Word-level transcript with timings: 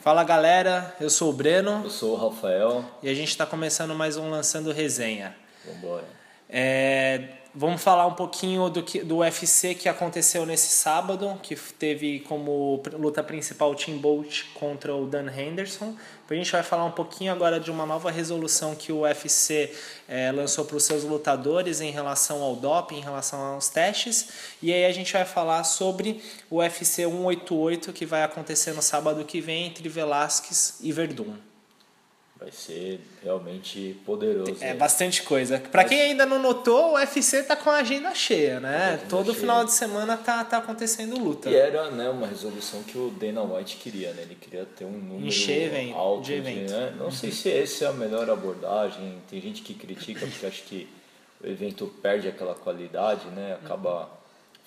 Fala 0.00 0.24
galera, 0.24 0.96
eu 0.98 1.10
sou 1.10 1.28
o 1.28 1.32
Breno. 1.32 1.82
Eu 1.84 1.90
sou 1.90 2.14
o 2.14 2.16
Rafael. 2.16 2.82
E 3.02 3.08
a 3.10 3.12
gente 3.12 3.28
está 3.28 3.44
começando 3.44 3.94
mais 3.94 4.16
um 4.16 4.30
Lançando 4.30 4.72
Resenha. 4.72 5.36
Vambora. 5.62 6.06
É, 6.48 7.22
vamos 7.54 7.82
falar 7.82 8.06
um 8.06 8.14
pouquinho 8.14 8.68
do, 8.68 8.82
que, 8.82 9.02
do 9.02 9.18
UFC 9.18 9.74
que 9.74 9.88
aconteceu 9.88 10.46
nesse 10.46 10.68
sábado, 10.68 11.38
que 11.42 11.56
teve 11.56 12.20
como 12.20 12.82
luta 12.92 13.22
principal 13.22 13.72
o 13.72 13.74
Tim 13.74 13.98
Bolt 13.98 14.44
contra 14.54 14.94
o 14.94 15.06
Dan 15.06 15.30
Henderson. 15.30 15.94
A 16.28 16.34
gente 16.34 16.52
vai 16.52 16.62
falar 16.62 16.84
um 16.84 16.92
pouquinho 16.92 17.32
agora 17.32 17.58
de 17.58 17.72
uma 17.72 17.84
nova 17.84 18.08
resolução 18.08 18.76
que 18.76 18.92
o 18.92 19.00
UFC 19.00 19.74
é, 20.08 20.30
lançou 20.30 20.64
para 20.64 20.76
os 20.76 20.84
seus 20.84 21.02
lutadores 21.02 21.80
em 21.80 21.90
relação 21.90 22.40
ao 22.42 22.54
doping, 22.54 22.98
em 22.98 23.02
relação 23.02 23.40
aos 23.40 23.68
testes. 23.68 24.28
E 24.62 24.72
aí 24.72 24.84
a 24.84 24.92
gente 24.92 25.12
vai 25.12 25.24
falar 25.24 25.64
sobre 25.64 26.22
o 26.48 26.58
UFC 26.58 27.04
188 27.04 27.92
que 27.92 28.06
vai 28.06 28.22
acontecer 28.22 28.72
no 28.72 28.82
sábado 28.82 29.24
que 29.24 29.40
vem 29.40 29.66
entre 29.66 29.88
Velasquez 29.88 30.78
e 30.80 30.92
Verdun. 30.92 31.49
Vai 32.40 32.50
ser 32.50 32.98
realmente 33.22 34.00
poderoso. 34.06 34.56
É 34.62 34.72
bastante 34.72 35.22
coisa. 35.22 35.58
Para 35.58 35.84
quem 35.84 36.00
ainda 36.00 36.24
não 36.24 36.38
notou, 36.38 36.92
o 36.92 36.94
UFC 36.94 37.42
tá 37.42 37.54
com 37.54 37.68
a 37.68 37.76
agenda 37.76 38.14
cheia, 38.14 38.58
né? 38.58 38.94
Agenda 38.94 39.02
Todo 39.10 39.26
cheia. 39.26 39.40
final 39.40 39.64
de 39.66 39.72
semana 39.72 40.16
tá, 40.16 40.42
tá 40.42 40.56
acontecendo 40.56 41.18
luta. 41.18 41.50
E 41.50 41.54
era 41.54 41.90
né, 41.90 42.08
uma 42.08 42.26
resolução 42.26 42.82
que 42.82 42.96
o 42.96 43.10
Dana 43.10 43.42
White 43.42 43.76
queria, 43.76 44.14
né? 44.14 44.22
Ele 44.22 44.34
queria 44.36 44.64
ter 44.64 44.86
um 44.86 44.90
número 44.90 45.26
Encher 45.26 45.66
evento, 45.66 45.94
alto 45.94 46.22
de 46.24 46.32
evento. 46.32 46.72
Né? 46.72 46.94
Não 46.96 47.06
uhum. 47.06 47.10
sei 47.12 47.30
se 47.30 47.52
essa 47.52 47.84
é 47.84 47.88
a 47.88 47.92
melhor 47.92 48.30
abordagem. 48.30 49.20
Tem 49.28 49.38
gente 49.38 49.60
que 49.60 49.74
critica 49.74 50.26
porque 50.26 50.46
acha 50.46 50.62
que 50.62 50.88
o 51.44 51.46
evento 51.46 51.92
perde 52.00 52.26
aquela 52.26 52.54
qualidade, 52.54 53.26
né? 53.28 53.58
Acaba 53.62 54.19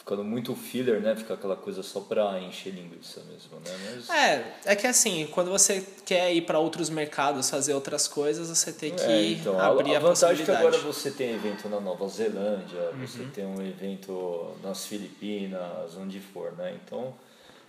ficando 0.04 0.22
muito 0.22 0.54
filler, 0.54 1.00
né? 1.00 1.16
Fica 1.16 1.34
aquela 1.34 1.56
coisa 1.56 1.82
só 1.82 2.02
para 2.02 2.38
encher 2.42 2.74
linguiça 2.74 3.22
mesmo, 3.22 3.58
né? 3.62 3.72
Mas... 3.86 4.10
É, 4.10 4.54
é 4.66 4.76
que 4.76 4.86
assim, 4.86 5.28
quando 5.32 5.50
você 5.50 5.86
quer 6.06 6.34
ir 6.34 6.42
para 6.42 6.60
outros 6.60 6.90
mercados, 6.90 7.50
fazer 7.50 7.74
outras 7.74 8.06
coisas, 8.06 8.50
você 8.50 8.74
tem 8.74 8.94
que 8.94 9.02
é, 9.02 9.32
então, 9.32 9.58
abrir 9.58 9.92
a, 9.92 9.94
a, 9.94 9.98
a 9.98 10.00
vantagem 10.02 10.44
é 10.44 10.46
que 10.46 10.52
agora 10.52 10.78
você 10.80 11.10
tem 11.10 11.34
evento 11.34 11.70
na 11.70 11.80
Nova 11.80 12.06
Zelândia, 12.10 12.92
uhum. 12.92 13.08
você 13.08 13.24
tem 13.34 13.46
um 13.46 13.62
evento 13.66 14.52
nas 14.62 14.86
Filipinas, 14.86 15.96
onde 15.98 16.20
for, 16.20 16.52
né? 16.58 16.78
Então, 16.84 17.16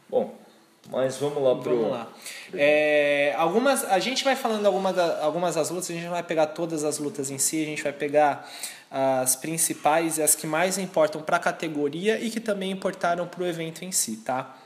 bom, 0.09 0.37
mas 0.91 1.17
vamos 1.17 1.43
lá 1.43 1.55
pro. 1.57 1.77
Vamos 1.77 1.91
lá. 1.91 2.09
É, 2.53 3.35
algumas, 3.37 3.85
a 3.85 3.99
gente 3.99 4.23
vai 4.23 4.37
falando 4.37 4.67
algumas, 4.67 4.99
algumas 4.99 5.55
das 5.55 5.71
lutas, 5.71 5.91
a 5.91 5.95
gente 5.95 6.05
não 6.05 6.13
vai 6.13 6.23
pegar 6.23 6.49
todas 6.49 6.85
as 6.85 6.99
lutas 6.99 7.31
em 7.31 7.39
si, 7.39 7.63
a 7.63 7.67
gente 7.67 7.83
vai 7.83 7.93
pegar 7.93 8.49
as 8.91 9.35
principais 9.35 10.19
e 10.19 10.23
as 10.23 10.35
que 10.35 10.47
mais 10.47 10.79
importam 10.79 11.21
para 11.21 11.37
a 11.37 11.41
categoria 11.41 12.19
e 12.21 12.31
que 12.31 12.39
também 12.39 12.71
importaram 12.71 13.27
para 13.27 13.43
o 13.43 13.47
evento 13.47 13.85
em 13.85 13.91
si, 13.91 14.19
tá? 14.19 14.57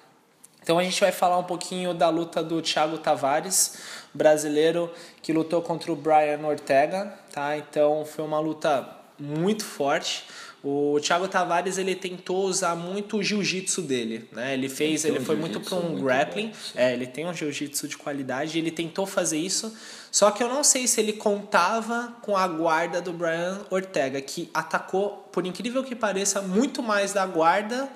Então 0.63 0.79
a 0.79 0.85
gente 0.85 1.01
vai 1.01 1.11
falar 1.11 1.39
um 1.39 1.45
pouquinho 1.45 1.95
da 1.95 2.11
luta 2.11 2.43
do 2.43 2.61
Thiago 2.61 2.99
Tavares, 2.99 3.79
brasileiro 4.13 4.93
que 5.23 5.33
lutou 5.33 5.63
contra 5.63 5.91
o 5.91 5.97
Brian 5.97 6.47
Ortega, 6.47 7.15
tá? 7.33 7.57
Então 7.57 8.05
foi 8.05 8.23
uma 8.23 8.39
luta 8.39 8.87
muito 9.19 9.65
forte. 9.65 10.27
O 10.62 10.98
Thiago 11.01 11.28
Tavares 11.28 11.78
ele 11.78 11.95
tentou 11.95 12.45
usar 12.45 12.75
muito 12.75 13.19
o 13.19 13.23
jiu-jitsu 13.23 13.83
dele, 13.83 14.28
né? 14.33 14.55
Ele 14.55 14.69
fez, 14.69 15.05
ele, 15.05 15.17
ele 15.17 15.25
foi 15.25 15.37
muito 15.37 15.61
para 15.61 15.77
um 15.77 15.95
grappling, 16.00 16.53
é, 16.75 16.92
ele 16.92 17.06
tem 17.06 17.27
um 17.27 17.33
jiu-jitsu 17.33 17.87
de 17.87 17.97
qualidade, 17.97 18.59
ele 18.59 18.73
tentou 18.73 19.06
fazer 19.06 19.39
isso, 19.39 19.73
só 20.11 20.33
que 20.33 20.42
eu 20.42 20.48
não 20.48 20.65
sei 20.65 20.89
se 20.89 21.00
ele 21.00 21.12
contava 21.12 22.17
com 22.23 22.37
a 22.37 22.48
guarda 22.48 23.00
do 23.00 23.12
Brian 23.12 23.61
Ortega, 23.70 24.20
que 24.20 24.50
atacou, 24.53 25.28
por 25.31 25.47
incrível 25.47 25.84
que 25.84 25.95
pareça, 25.95 26.42
muito 26.42 26.83
mais 26.83 27.12
da 27.12 27.25
guarda. 27.25 27.89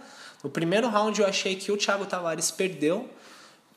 No 0.44 0.48
primeiro 0.48 0.88
round 0.88 1.20
eu 1.20 1.26
achei 1.26 1.56
que 1.56 1.72
o 1.72 1.76
Thiago 1.76 2.06
Tavares 2.06 2.52
perdeu 2.52 3.10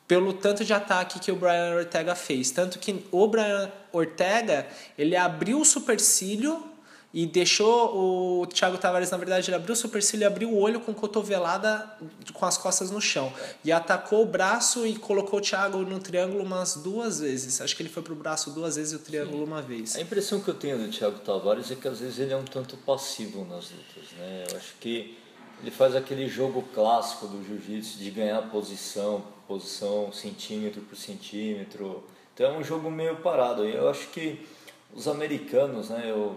pelo 0.07 0.33
tanto 0.33 0.63
de 0.63 0.73
ataque 0.73 1.19
que 1.19 1.31
o 1.31 1.35
Brian 1.35 1.75
Ortega 1.75 2.13
fez, 2.13 2.51
tanto 2.51 2.77
que 2.77 3.03
o 3.11 3.27
Brian 3.27 3.71
Ortega, 3.91 4.67
ele 4.95 5.15
abriu 5.15 5.59
o 5.59 5.65
supercílio 5.65 6.74
e 7.15 7.25
deixou 7.25 8.41
o 8.41 8.45
Thiago 8.45 8.77
Tavares, 8.77 9.09
na 9.09 9.15
verdade, 9.15 9.49
ele 9.49 9.55
abriu 9.55 9.71
o 9.71 9.75
supercílio 9.75 10.25
e 10.25 10.27
abriu 10.27 10.49
o 10.49 10.59
olho 10.59 10.81
com 10.81 10.93
cotovelada 10.93 11.89
com 12.33 12.45
as 12.45 12.57
costas 12.57 12.91
no 12.91 12.99
chão. 12.99 13.31
E 13.63 13.71
atacou 13.71 14.23
o 14.23 14.25
braço 14.25 14.85
e 14.85 14.97
colocou 14.97 15.39
o 15.39 15.41
Thiago 15.41 15.77
no 15.77 15.97
triângulo 15.97 16.43
umas 16.43 16.75
duas 16.75 17.21
vezes. 17.21 17.61
Acho 17.61 17.73
que 17.73 17.83
ele 17.83 17.89
foi 17.89 18.03
pro 18.03 18.15
braço 18.15 18.51
duas 18.51 18.75
vezes 18.75 18.91
e 18.91 18.97
o 18.97 18.99
triângulo 18.99 19.37
Sim. 19.37 19.43
uma 19.45 19.61
vez. 19.61 19.95
A 19.95 20.01
impressão 20.01 20.41
que 20.41 20.49
eu 20.49 20.55
tenho 20.55 20.77
do 20.77 20.91
Thiago 20.91 21.19
Tavares 21.19 21.71
é 21.71 21.75
que 21.75 21.87
às 21.87 22.01
vezes 22.01 22.19
ele 22.19 22.33
é 22.33 22.37
um 22.37 22.43
tanto 22.43 22.75
passivo 22.75 23.45
nas 23.45 23.71
lutas, 23.71 24.11
né? 24.17 24.43
Eu 24.51 24.57
acho 24.57 24.73
que 24.81 25.17
ele 25.61 25.71
faz 25.71 25.95
aquele 25.95 26.27
jogo 26.27 26.65
clássico 26.73 27.27
do 27.27 27.41
jiu-jitsu 27.45 27.97
de 27.97 28.11
ganhar 28.11 28.41
posição, 28.49 29.23
posição 29.47 30.11
centímetro 30.11 30.81
por 30.81 30.97
centímetro. 30.97 32.03
Então 32.33 32.55
é 32.55 32.57
um 32.57 32.63
jogo 32.63 32.91
meio 32.91 33.15
parado. 33.21 33.63
E 33.63 33.73
eu 33.73 33.87
acho 33.87 34.09
que 34.09 34.45
os 34.93 35.07
americanos, 35.07 35.87
né? 35.89 36.11
Eu 36.11 36.35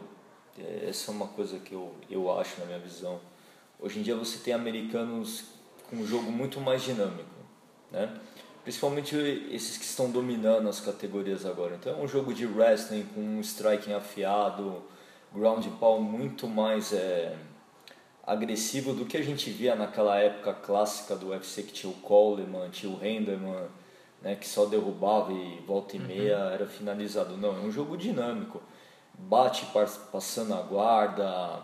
essa 0.87 1.11
é 1.11 1.15
uma 1.15 1.29
coisa 1.29 1.59
que 1.59 1.73
eu, 1.73 1.95
eu 2.11 2.39
acho 2.39 2.61
na 2.61 2.67
minha 2.67 2.79
visão. 2.79 3.21
Hoje 3.81 3.99
em 3.99 4.03
dia 4.03 4.17
você 4.17 4.39
tem 4.39 4.53
americanos 4.53 5.45
com 5.89 5.97
um 5.97 6.07
jogo 6.07 6.31
muito 6.31 6.61
mais 6.61 6.83
dinâmico, 6.83 7.31
né? 7.91 8.13
Principalmente 8.63 9.17
esses 9.51 9.79
que 9.79 9.85
estão 9.85 10.11
dominando 10.11 10.69
as 10.69 10.81
categorias 10.81 11.47
agora. 11.47 11.77
Então 11.77 11.93
é 11.93 12.03
um 12.03 12.09
jogo 12.09 12.35
de 12.35 12.45
wrestling 12.45 13.07
com 13.15 13.21
um 13.21 13.41
striking 13.41 13.93
afiado, 13.93 14.83
ground 15.33 15.65
pound 15.79 16.03
muito 16.03 16.47
mais 16.47 16.93
é, 16.93 17.37
agressivo 18.27 18.93
do 18.93 19.07
que 19.07 19.17
a 19.17 19.23
gente 19.23 19.49
via 19.51 19.75
naquela 19.75 20.19
época 20.19 20.53
clássica 20.53 21.17
do 21.17 21.29
UFC 21.29 21.63
que 21.63 21.73
tinha 21.73 21.91
o 21.91 21.97
Coleman, 21.97 22.69
tinha 22.69 22.93
o 22.93 23.03
Henderman, 23.03 23.69
né, 24.21 24.35
que 24.35 24.47
só 24.47 24.67
derrubava 24.67 25.33
e 25.33 25.63
volta 25.67 25.97
e 25.97 25.99
meia 25.99 26.37
uhum. 26.39 26.51
era 26.51 26.67
finalizado. 26.67 27.37
Não, 27.37 27.57
é 27.57 27.61
um 27.61 27.71
jogo 27.71 27.97
dinâmico 27.97 28.61
bate 29.19 29.67
passando 30.13 30.55
a 30.55 30.63
guarda, 30.63 31.63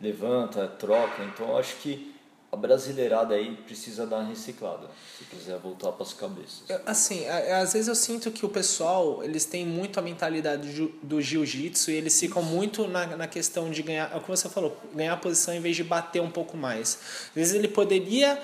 levanta, 0.00 0.66
troca. 0.66 1.22
Então 1.24 1.48
eu 1.48 1.58
acho 1.58 1.76
que 1.76 2.14
a 2.50 2.56
brasileirada 2.56 3.34
aí 3.34 3.56
precisa 3.66 4.06
dar 4.06 4.18
uma 4.18 4.28
reciclada, 4.28 4.88
se 5.18 5.24
quiser 5.24 5.58
voltar 5.58 5.92
para 5.92 6.02
as 6.02 6.12
cabeças. 6.12 6.62
Assim, 6.86 7.26
às 7.26 7.72
vezes 7.72 7.88
eu 7.88 7.94
sinto 7.94 8.30
que 8.30 8.46
o 8.46 8.48
pessoal, 8.48 9.22
eles 9.22 9.44
têm 9.44 9.66
muito 9.66 9.98
a 9.98 10.02
mentalidade 10.02 10.90
do 11.02 11.20
jiu-jitsu 11.20 11.90
e 11.90 11.94
eles 11.94 12.18
ficam 12.18 12.42
muito 12.42 12.86
na, 12.86 13.16
na 13.16 13.26
questão 13.26 13.70
de 13.70 13.82
ganhar, 13.82 14.12
é 14.12 14.16
o 14.16 14.20
que 14.20 14.28
você 14.28 14.48
falou, 14.48 14.76
ganhar 14.94 15.16
posição 15.20 15.54
em 15.54 15.60
vez 15.60 15.76
de 15.76 15.84
bater 15.84 16.22
um 16.22 16.30
pouco 16.30 16.56
mais. 16.56 16.98
Às 17.28 17.34
vezes 17.34 17.54
ele 17.54 17.68
poderia 17.68 18.40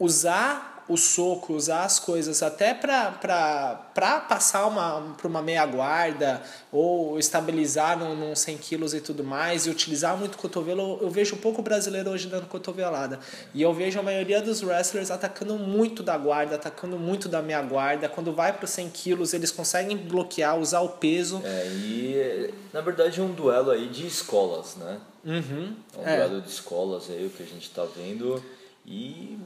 usar 0.00 0.77
o 0.88 0.96
soco, 0.96 1.52
usar 1.52 1.84
as 1.84 1.98
coisas 1.98 2.42
até 2.42 2.72
para 2.72 4.24
passar 4.28 4.66
uma, 4.66 5.14
para 5.16 5.28
uma 5.28 5.42
meia 5.42 5.64
guarda 5.66 6.42
ou 6.72 7.18
estabilizar 7.18 7.98
num, 7.98 8.14
num 8.14 8.34
100 8.34 8.58
quilos 8.58 8.94
e 8.94 9.00
tudo 9.00 9.22
mais 9.22 9.66
e 9.66 9.70
utilizar 9.70 10.16
muito 10.16 10.38
cotovelo, 10.38 10.98
eu 11.02 11.10
vejo 11.10 11.36
pouco 11.36 11.60
brasileiro 11.60 12.10
hoje 12.10 12.28
dando 12.28 12.46
cotovelada. 12.46 13.20
E 13.52 13.60
eu 13.60 13.72
vejo 13.72 13.98
a 14.00 14.02
maioria 14.02 14.40
dos 14.40 14.62
wrestlers 14.62 15.10
atacando 15.10 15.58
muito 15.58 16.02
da 16.02 16.16
guarda, 16.16 16.54
atacando 16.54 16.98
muito 16.98 17.28
da 17.28 17.42
meia 17.42 17.60
guarda. 17.60 18.08
Quando 18.08 18.32
vai 18.32 18.52
para 18.52 18.64
os 18.64 18.70
100 18.70 18.88
quilos, 18.90 19.34
eles 19.34 19.50
conseguem 19.50 19.96
bloquear, 19.96 20.58
usar 20.58 20.80
o 20.80 20.90
peso. 20.90 21.42
É, 21.44 21.66
e 21.66 22.54
na 22.72 22.80
verdade 22.80 23.20
é 23.20 23.22
um 23.22 23.32
duelo 23.32 23.70
aí 23.70 23.88
de 23.88 24.06
escolas, 24.06 24.76
né? 24.76 24.98
Uhum, 25.24 25.74
é 25.96 26.00
um 26.00 26.08
é. 26.08 26.16
duelo 26.16 26.40
de 26.40 26.48
escolas 26.48 27.10
aí, 27.10 27.26
o 27.26 27.30
que 27.30 27.42
a 27.42 27.46
gente 27.46 27.64
está 27.68 27.84
vendo. 27.84 28.42
E 28.86 29.38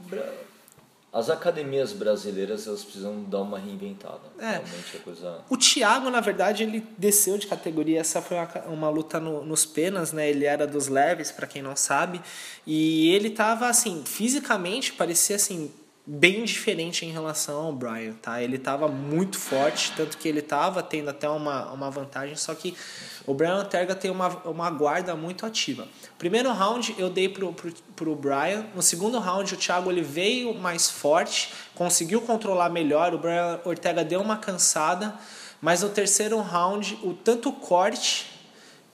as 1.13 1.29
academias 1.29 1.93
brasileiras 1.93 2.67
elas 2.67 2.83
precisam 2.83 3.23
dar 3.25 3.43
uma 3.43 3.59
reinventada. 3.59 4.21
É. 4.39 4.53
Realmente 4.53 4.97
é 4.97 4.99
coisa. 5.01 5.41
O 5.51 5.59
Thiago, 5.59 6.09
na 6.09 6.21
verdade, 6.21 6.63
ele 6.63 6.87
desceu 6.97 7.37
de 7.37 7.47
categoria. 7.47 8.01
Essa 8.01 8.23
foi 8.23 8.39
uma, 8.39 8.49
uma 8.69 8.89
luta 8.89 9.21
no, 9.21 9.45
nos 9.45 9.67
penas, 9.67 10.11
né? 10.11 10.31
Ele 10.31 10.47
era 10.47 10.67
dos 10.67 10.89
leves, 10.89 11.31
para 11.31 11.47
quem 11.47 11.61
não 11.61 11.77
sabe. 11.77 12.23
E 12.67 13.11
ele 13.11 13.29
tava 13.29 13.67
assim, 13.69 14.03
fisicamente, 14.07 14.95
parecia 14.95 15.37
assim, 15.37 15.71
bem 16.05 16.45
diferente 16.45 17.07
em 17.07 17.13
relação 17.13 17.67
ao 17.67 17.73
Brian, 17.73 18.15
tá? 18.15 18.43
Ele 18.43 18.57
estava 18.57 18.89
muito 18.89 19.39
forte, 19.39 19.93
tanto 19.97 20.19
que 20.19 20.27
ele 20.27 20.41
estava 20.41 20.83
tendo 20.83 21.09
até 21.11 21.29
uma, 21.29 21.71
uma 21.71 21.91
vantagem, 21.91 22.35
só 22.35 22.55
que 22.55 22.77
o 23.25 23.33
Brian 23.33 23.59
Ortega 23.59 23.95
tem 23.95 24.11
uma, 24.11 24.29
uma 24.45 24.69
guarda 24.71 25.15
muito 25.15 25.47
ativa. 25.47 25.87
Primeiro 26.19 26.53
round 26.53 26.95
eu 26.99 27.09
dei 27.09 27.29
pro, 27.29 27.53
pro, 27.53 27.73
pro 27.95 28.17
Brian, 28.17 28.67
no 28.75 28.83
segundo 28.83 29.21
round 29.21 29.55
o 29.55 29.57
Thiago 29.57 29.91
ele 29.93 30.03
veio 30.03 30.53
mais 30.55 30.91
forte, 30.91 31.53
conseguiu 31.75 32.21
controlar 32.21 32.69
melhor, 32.69 33.15
o 33.15 33.19
Brian 33.19 33.61
Ortega 33.65 34.05
deu 34.05 34.21
uma 34.21 34.37
cansada, 34.37 35.15
mas 35.61 35.83
no 35.83 35.89
terceiro 35.89 36.41
round 36.41 36.99
o 37.05 37.15
tanto 37.15 37.53
corte 37.53 38.32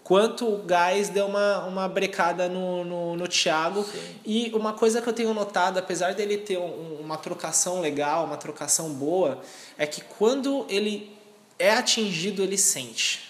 quanto 0.08 0.48
o 0.48 0.62
Gás 0.62 1.10
deu 1.10 1.26
uma, 1.26 1.66
uma 1.66 1.86
brecada 1.86 2.48
no, 2.48 2.82
no, 2.82 3.14
no 3.14 3.28
Thiago. 3.28 3.84
Sim. 3.84 3.98
E 4.24 4.50
uma 4.54 4.72
coisa 4.72 5.02
que 5.02 5.08
eu 5.10 5.12
tenho 5.12 5.34
notado, 5.34 5.78
apesar 5.78 6.14
dele 6.14 6.38
ter 6.38 6.56
um, 6.56 6.96
uma 6.98 7.18
trocação 7.18 7.82
legal, 7.82 8.24
uma 8.24 8.38
trocação 8.38 8.88
boa, 8.88 9.42
é 9.76 9.86
que 9.86 10.00
quando 10.00 10.64
ele 10.70 11.14
é 11.58 11.74
atingido, 11.74 12.42
ele 12.42 12.56
sente. 12.56 13.27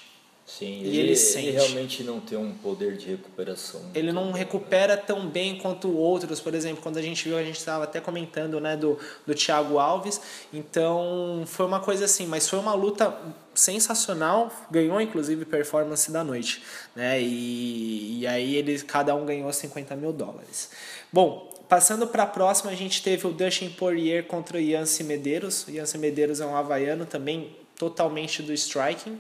Sim, 0.49 0.81
e 0.81 0.87
ele, 0.87 0.89
ele 0.89 0.99
ele 1.09 1.17
sente. 1.17 1.51
realmente 1.51 2.03
não 2.03 2.21
tem 2.21 2.39
um 2.39 2.55
poder 2.55 2.97
de 2.97 3.07
recuperação. 3.07 3.83
Ele 3.95 4.11
não 4.11 4.33
recupera 4.33 4.97
tão 4.97 5.29
bem 5.29 5.59
quanto 5.59 5.95
outros, 5.95 6.41
por 6.41 6.55
exemplo, 6.55 6.83
quando 6.83 6.97
a 6.97 7.03
gente 7.03 7.29
viu, 7.29 7.37
a 7.37 7.45
gente 7.45 7.59
estava 7.59 7.85
até 7.85 8.01
comentando, 8.01 8.59
né, 8.59 8.75
do, 8.75 8.99
do 9.27 9.35
Thiago 9.35 9.79
Alves. 9.79 10.19
Então, 10.51 11.45
foi 11.47 11.67
uma 11.67 11.81
coisa 11.81 12.07
assim, 12.07 12.27
mas 12.27 12.49
foi 12.49 12.59
uma 12.59 12.73
luta 12.73 13.15
sensacional, 13.55 14.51
ganhou 14.71 14.99
inclusive 15.03 15.45
performance 15.45 16.11
da 16.11 16.25
noite, 16.25 16.63
né? 16.97 17.21
E, 17.21 18.21
e 18.21 18.27
aí 18.27 18.57
eles 18.57 18.83
cada 18.83 19.15
um 19.15 19.27
ganhou 19.27 19.53
50 19.53 19.95
mil 19.97 20.15
dólares. 20.15 20.71
Bom, 21.13 21.53
passando 21.69 22.07
para 22.07 22.23
a 22.23 22.27
próxima, 22.27 22.71
a 22.71 22.75
gente 22.75 23.03
teve 23.03 23.27
o 23.27 23.33
Dustin 23.33 23.69
Poirier 23.69 24.25
contra 24.25 24.57
o 24.57 24.61
Yancy 24.61 25.05
Medeiros. 25.05 25.67
O 25.67 25.71
Yancy 25.71 25.99
Medeiros 25.99 26.41
é 26.41 26.47
um 26.47 26.57
havaiano 26.57 27.05
também 27.05 27.55
totalmente 27.77 28.43
do 28.43 28.53
striking. 28.55 29.19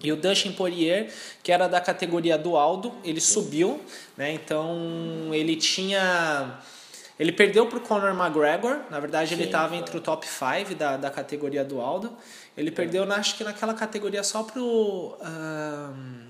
E 0.00 0.12
o 0.12 0.16
Dustin 0.16 0.52
Poirier, 0.52 1.12
que 1.42 1.50
era 1.50 1.66
da 1.68 1.80
categoria 1.80 2.36
do 2.38 2.56
Aldo, 2.56 2.92
ele 3.02 3.20
subiu, 3.20 3.80
né? 4.16 4.32
Então 4.32 5.30
ele 5.32 5.56
tinha. 5.56 6.58
Ele 7.18 7.32
perdeu 7.32 7.66
para 7.66 7.78
o 7.78 7.80
Conor 7.80 8.10
McGregor, 8.14 8.78
na 8.90 9.00
verdade 9.00 9.34
ele 9.34 9.42
Sim, 9.42 9.48
estava 9.48 9.70
cara. 9.70 9.80
entre 9.80 9.96
o 9.96 10.00
top 10.00 10.24
5 10.24 10.74
da, 10.76 10.96
da 10.96 11.10
categoria 11.10 11.64
do 11.64 11.80
Aldo. 11.80 12.12
Ele 12.56 12.70
perdeu, 12.70 13.04
na- 13.04 13.16
acho 13.16 13.36
que 13.36 13.42
naquela 13.42 13.74
categoria 13.74 14.22
só 14.22 14.44
pro. 14.44 15.16
ahn, 15.20 16.28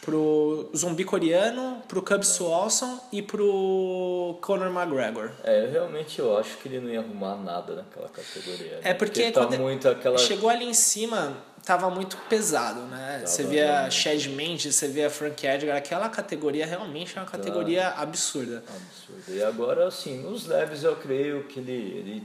pro 0.00 0.70
zumbi 0.74 1.04
coreano, 1.04 1.82
pro 1.86 2.00
Cub 2.02 2.22
Swanson 2.24 2.98
e 3.12 3.20
pro 3.20 4.38
Conor 4.40 4.68
McGregor. 4.74 5.30
É, 5.44 5.66
eu 5.66 5.70
realmente 5.70 6.18
eu 6.18 6.38
acho 6.38 6.56
que 6.56 6.68
ele 6.68 6.80
não 6.80 6.88
ia 6.90 7.00
arrumar 7.00 7.36
nada 7.36 7.74
naquela 7.76 8.08
categoria. 8.08 8.78
É 8.82 8.88
né? 8.88 8.94
porque 8.94 9.30
tá 9.30 9.44
quando 9.46 9.58
muito 9.60 9.88
aquela. 9.88 10.16
chegou 10.16 10.48
ali 10.48 10.64
em 10.64 10.72
cima, 10.74 11.36
tava 11.64 11.90
muito 11.90 12.16
pesado, 12.28 12.80
né? 12.82 13.22
você 13.24 13.42
via 13.44 13.66
realmente. 13.66 13.94
Chad 13.94 14.26
Mendes, 14.26 14.74
você 14.74 14.88
via 14.88 15.10
Frank 15.10 15.46
Edgar, 15.46 15.76
aquela 15.76 16.08
categoria 16.08 16.66
realmente 16.66 17.16
é 17.16 17.20
uma 17.20 17.28
categoria 17.28 17.88
absurda. 17.88 18.64
Absurdo. 18.68 19.36
E 19.36 19.42
agora, 19.42 19.86
assim, 19.86 20.18
nos 20.22 20.46
leves 20.46 20.82
eu 20.82 20.96
creio 20.96 21.44
que 21.44 21.60
ele. 21.60 21.72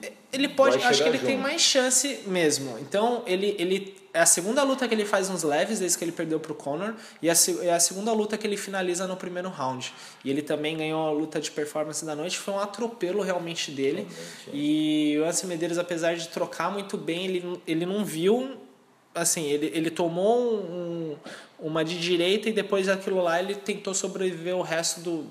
Ele, 0.01 0.13
Ele 0.31 0.47
pode, 0.49 0.81
acho 0.83 1.03
que 1.03 1.09
ele 1.09 1.19
tem 1.19 1.35
junto. 1.35 1.43
mais 1.43 1.61
chance 1.61 2.21
mesmo. 2.27 2.77
Então, 2.79 3.23
ele, 3.25 3.55
ele 3.59 3.95
é 4.15 4.21
a 4.21 4.25
segunda 4.25 4.63
luta 4.63 4.87
que 4.87 4.93
ele 4.93 5.03
faz 5.03 5.29
nos 5.29 5.43
leves 5.43 5.79
desde 5.79 5.97
que 5.97 6.05
ele 6.05 6.13
perdeu 6.13 6.39
pro 6.39 6.55
Conor 6.55 6.95
e 7.21 7.29
a, 7.29 7.33
é 7.61 7.73
a 7.73 7.79
segunda 7.81 8.13
luta 8.13 8.37
que 8.37 8.47
ele 8.47 8.55
finaliza 8.55 9.05
no 9.05 9.17
primeiro 9.17 9.49
round. 9.49 9.93
E 10.23 10.29
ele 10.29 10.41
também 10.41 10.77
ganhou 10.77 11.05
a 11.05 11.11
luta 11.11 11.41
de 11.41 11.51
performance 11.51 12.05
da 12.05 12.15
noite, 12.15 12.37
foi 12.37 12.53
um 12.53 12.59
atropelo 12.59 13.21
realmente 13.21 13.71
dele. 13.71 14.07
Realmente, 14.07 14.49
é. 14.49 14.51
E 14.53 15.19
o 15.19 15.25
Anthony 15.25 15.49
Medeiros, 15.49 15.77
apesar 15.77 16.15
de 16.15 16.29
trocar 16.29 16.71
muito 16.71 16.97
bem, 16.97 17.25
ele, 17.25 17.61
ele 17.67 17.85
não 17.85 18.05
viu 18.05 18.57
assim, 19.15 19.45
ele, 19.45 19.71
ele 19.73 19.89
tomou 19.89 20.53
um, 20.53 21.15
uma 21.59 21.83
de 21.83 21.99
direita 21.99 22.49
e 22.49 22.53
depois 22.53 22.87
daquilo 22.87 23.21
lá 23.23 23.39
ele 23.41 23.55
tentou 23.55 23.93
sobreviver 23.93 24.55
o 24.55 24.61
resto 24.61 24.99
do, 24.99 25.25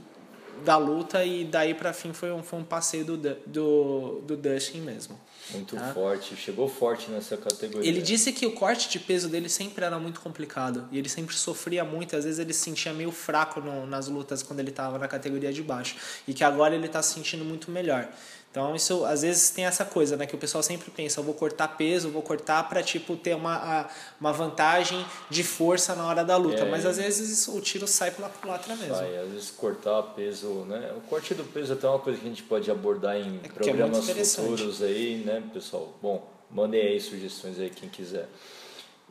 da 0.65 0.77
luta 0.77 1.25
e 1.25 1.45
daí 1.45 1.75
pra 1.75 1.93
fim 1.93 2.13
foi 2.13 2.33
um, 2.33 2.43
foi 2.43 2.59
um 2.59 2.65
passeio 2.65 3.05
do, 3.05 3.17
do, 3.47 4.21
do 4.27 4.37
Dustin 4.37 4.81
mesmo. 4.81 5.21
Muito 5.51 5.77
Tá. 5.77 5.93
forte, 5.93 6.35
chegou 6.37 6.67
forte 6.67 7.11
nessa 7.11 7.37
categoria. 7.37 7.87
Ele 7.87 8.01
disse 8.01 8.33
que 8.33 8.47
o 8.47 8.53
corte 8.53 8.89
de 8.89 8.99
peso 8.99 9.29
dele 9.29 9.51
sempre 9.51 9.85
era 9.85 9.99
muito 9.99 10.19
complicado 10.23 10.89
e 10.91 10.99
ele 10.99 11.09
sempre 11.11 11.35
sofria 11.37 11.85
muito, 11.85 12.17
às 12.17 12.25
vezes 12.25 12.41
ele 12.41 12.55
se 12.55 12.61
sentia 12.61 12.95
meio 12.95 13.11
fraco 13.13 13.61
no- 13.61 13.87
nas 13.87 14.09
lutas 14.09 14.43
quando 14.43 14.61
ele 14.61 14.71
estava 14.71 14.99
na 14.99 15.07
categoria 15.07 15.53
de 15.53 15.63
baixo 15.63 15.97
e 16.27 16.33
que 16.33 16.43
agora 16.43 16.75
ele 16.75 16.87
está 16.87 17.03
se 17.03 17.13
sentindo 17.13 17.45
muito 17.45 17.71
melhor. 17.71 18.09
Então 18.55 18.73
isso 18.77 19.05
às 19.05 19.23
vezes 19.23 19.51
tem 19.51 19.65
essa 19.67 19.85
coisa, 19.85 20.17
né, 20.17 20.27
que 20.27 20.35
o 20.37 20.39
pessoal 20.39 20.63
sempre 20.63 20.89
pensa, 20.89 21.19
eu 21.19 21.25
vou 21.25 21.35
cortar 21.35 21.67
peso, 21.67 22.09
vou 22.09 22.23
cortar 22.23 22.69
para 22.69 22.85
tipo 22.85 23.17
ter 23.17 23.35
uma, 23.35 23.57
a- 23.57 23.89
uma 24.21 24.33
vantagem 24.33 25.05
de 25.29 25.43
força 25.43 25.97
na 25.97 26.07
hora 26.07 26.25
da 26.25 26.37
luta, 26.37 26.61
É. 26.63 26.71
mas 26.71 26.87
às 26.87 26.97
vezes 26.97 27.31
isso- 27.31 27.53
o 27.57 27.61
tiro 27.61 27.89
sai 27.89 28.13
pela 28.13 28.29
culatra 28.29 28.77
mesmo. 28.77 28.95
Sai, 28.95 29.17
às 29.19 29.29
vezes 29.29 29.51
cortar 29.51 30.01
peso, 30.15 30.47
né? 30.69 30.93
O 30.97 31.01
corte 31.01 31.35
do 31.35 31.43
peso 31.43 31.73
é 31.73 31.75
até 31.75 31.89
uma 31.89 31.99
coisa 31.99 32.21
que 32.21 32.27
a 32.27 32.29
gente 32.29 32.45
pode 32.45 32.71
abordar 32.71 33.17
em 33.17 33.41
É 33.43 33.47
é 33.47 33.49
programas 33.51 34.05
interessante. 34.05 34.51
futuros 34.51 34.81
aí, 34.85 35.17
né, 35.27 35.43
pessoal? 35.53 35.93
Bom, 36.01 36.25
mandem 36.49 36.81
aí 36.81 37.01
sugestões 37.01 37.59
aí 37.59 37.71
quem 37.71 37.89
quiser. 37.89 38.29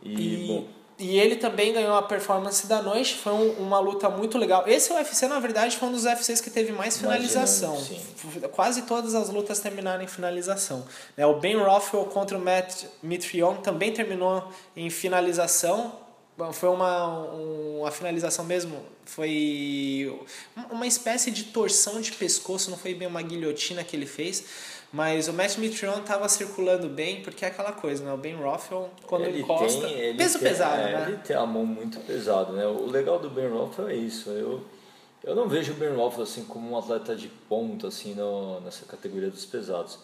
E, 0.01 0.45
E, 0.45 0.47
bom, 0.47 0.67
e 0.99 1.17
ele 1.19 1.35
também 1.37 1.73
ganhou 1.73 1.95
a 1.95 2.01
performance 2.03 2.67
da 2.67 2.81
noite, 2.81 3.15
foi 3.15 3.33
um- 3.33 3.51
uma 3.53 3.79
luta 3.79 4.09
muito 4.09 4.37
legal. 4.37 4.63
Esse 4.67 4.93
UFC, 4.93 5.27
na 5.27 5.39
verdade, 5.39 5.75
foi 5.77 5.87
um 5.89 5.91
dos 5.91 6.05
UFCs 6.05 6.39
que 6.39 6.49
teve 6.49 6.71
mais 6.71 6.97
finalização. 6.97 7.75
dinâmico, 7.81 8.49
Quase 8.49 8.83
todas 8.83 9.15
as 9.15 9.29
lutas 9.29 9.59
terminaram 9.59 10.03
em 10.03 10.07
finalização. 10.07 10.85
né? 11.17 11.25
O 11.25 11.39
Ben 11.39 11.55
Rothwell 11.57 12.05
contra 12.05 12.37
o 12.37 12.41
Matt 12.41 12.83
Mitrione 13.01 13.59
também 13.61 13.91
terminou 13.91 14.47
em 14.75 14.89
finalização. 14.89 15.99
Foi 16.53 16.69
uma, 16.69 17.31
um- 17.33 17.81
uma 17.81 17.91
finalização 17.91 18.43
mesmo, 18.43 18.83
foi 19.05 20.11
uma 20.71 20.87
espécie 20.87 21.29
de 21.29 21.43
torção 21.45 22.01
de 22.01 22.11
pescoço, 22.13 22.71
não 22.71 22.77
foi 22.77 22.95
bem 22.95 23.07
uma 23.07 23.21
guilhotina 23.21 23.83
que 23.83 23.95
ele 23.95 24.07
fez, 24.07 24.43
mas 24.93 25.27
o 25.27 25.33
Matt 25.33 25.57
Mitrione 25.57 26.01
estava 26.01 26.29
circulando 26.29 26.87
bem, 26.87 27.23
porque 27.23 27.43
é 27.43 27.47
aquela 27.47 27.71
coisa, 27.71 28.05
né? 28.05 28.13
O 28.13 28.17
Ben 28.17 28.35
Rothwell, 28.35 28.91
quando 29.07 29.25
ele, 29.25 29.41
encosta, 29.41 29.87
tem, 29.87 29.97
ele 29.97 30.17
peso 30.19 30.37
tem- 30.37 30.47
pesado, 30.47 30.81
é, 30.81 30.91
né? 30.91 31.05
Ele 31.07 31.17
tem 31.17 31.35
a 31.35 31.45
mão 31.47 31.65
muito 31.65 31.99
pesada, 32.01 32.51
né? 32.51 32.67
O 32.67 32.85
legal 32.85 33.17
do 33.17 33.27
Ben 33.27 33.49
Rothwell 33.49 33.89
é 33.89 33.95
isso. 33.95 34.29
Eu, 34.29 34.63
eu 35.23 35.35
não 35.35 35.49
vejo 35.49 35.71
o 35.73 35.75
Ben 35.75 35.89
Rothwell 35.95 36.23
assim 36.23 36.45
como 36.45 36.69
um 36.69 36.77
atleta 36.77 37.15
de 37.15 37.27
ponta 37.27 37.87
assim 37.87 38.13
no, 38.13 38.59
nessa 38.61 38.85
categoria 38.85 39.31
dos 39.31 39.45
pesados. 39.45 39.97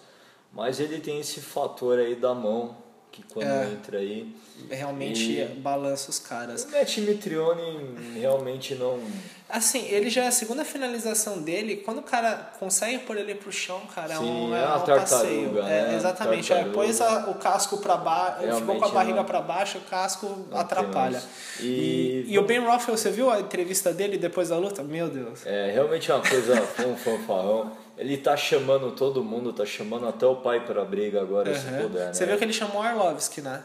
Mas 0.51 0.79
ele 0.79 0.99
tem 0.99 1.19
esse 1.19 1.39
fator 1.39 1.99
aí 1.99 2.15
da 2.15 2.33
mão 2.33 2.75
que 3.11 3.23
quando 3.33 3.47
É. 3.47 3.65
entra 3.71 3.97
aí 3.99 4.33
Realmente 4.69 5.39
E- 5.39 5.45
balança 5.45 6.09
os 6.09 6.19
caras. 6.19 6.65
o 6.65 6.71
Matt 6.71 6.97
Mitrione 6.97 7.95
realmente 8.19 8.75
não 8.75 8.99
Assim, 9.47 9.87
ele 9.87 10.09
já 10.11 10.25
é 10.25 10.27
a 10.27 10.31
segunda 10.31 10.63
finalização 10.63 11.41
dele. 11.41 11.77
Quando 11.77 11.99
o 11.99 12.03
cara 12.03 12.51
consegue 12.59 12.99
pôr 12.99 13.17
ele 13.17 13.33
pro 13.33 13.51
chão, 13.51 13.81
cara, 13.95 14.13
é 14.13 14.17
Sim, 14.17 14.23
um, 14.25 14.53
é 14.55 14.61
é 14.61 14.75
um 14.75 14.81
passeio. 14.85 15.51
né? 15.53 15.93
É, 15.93 15.95
exatamente. 15.95 16.53
É, 16.53 16.65
pôs 16.65 17.01
a- 17.01 17.29
o 17.29 17.35
casco 17.35 17.77
para 17.77 17.95
baixo, 17.97 18.57
ficou 18.59 18.75
com 18.75 18.85
a 18.85 18.89
barriga 18.89 19.23
para 19.23 19.41
baixo, 19.41 19.77
o 19.79 19.81
casco 19.89 20.45
não 20.51 20.59
atrapalha. 20.59 21.23
E, 21.59 22.25
E- 22.27 22.33
e 22.33 22.37
o 22.37 22.43
Ben 22.43 22.59
Rothwell, 22.59 22.95
você 22.97 23.09
viu 23.09 23.31
a 23.31 23.39
entrevista 23.39 23.91
dele 23.91 24.17
depois 24.19 24.49
da 24.49 24.57
luta? 24.57 24.83
Meu 24.83 25.09
Deus. 25.09 25.43
É, 25.45 25.71
realmente 25.71 26.11
é 26.11 26.13
uma 26.15 26.23
coisa, 26.29 26.55
foi 26.61 26.85
um 26.91 26.97
fanfarrão. 26.97 27.71
Ele 27.99 28.15
tá 28.17 28.37
chamando 28.37 28.91
todo 28.95 29.21
mundo, 29.21 29.51
tá 29.51 29.65
chamando 29.65 30.07
até 30.07 30.25
o 30.25 30.37
pai 30.37 30.65
pra 30.65 30.85
briga 30.85 31.21
agora, 31.21 31.53
se 31.53 31.67
Uhum. 31.67 31.81
puder, 31.81 32.05
né? 32.07 32.13
Você 32.13 32.25
viu 32.25 32.37
que 32.37 32.43
ele 32.45 32.53
chamou 32.53 32.77
o 32.77 32.81
Arlovski, 32.81 33.41
né? 33.41 33.61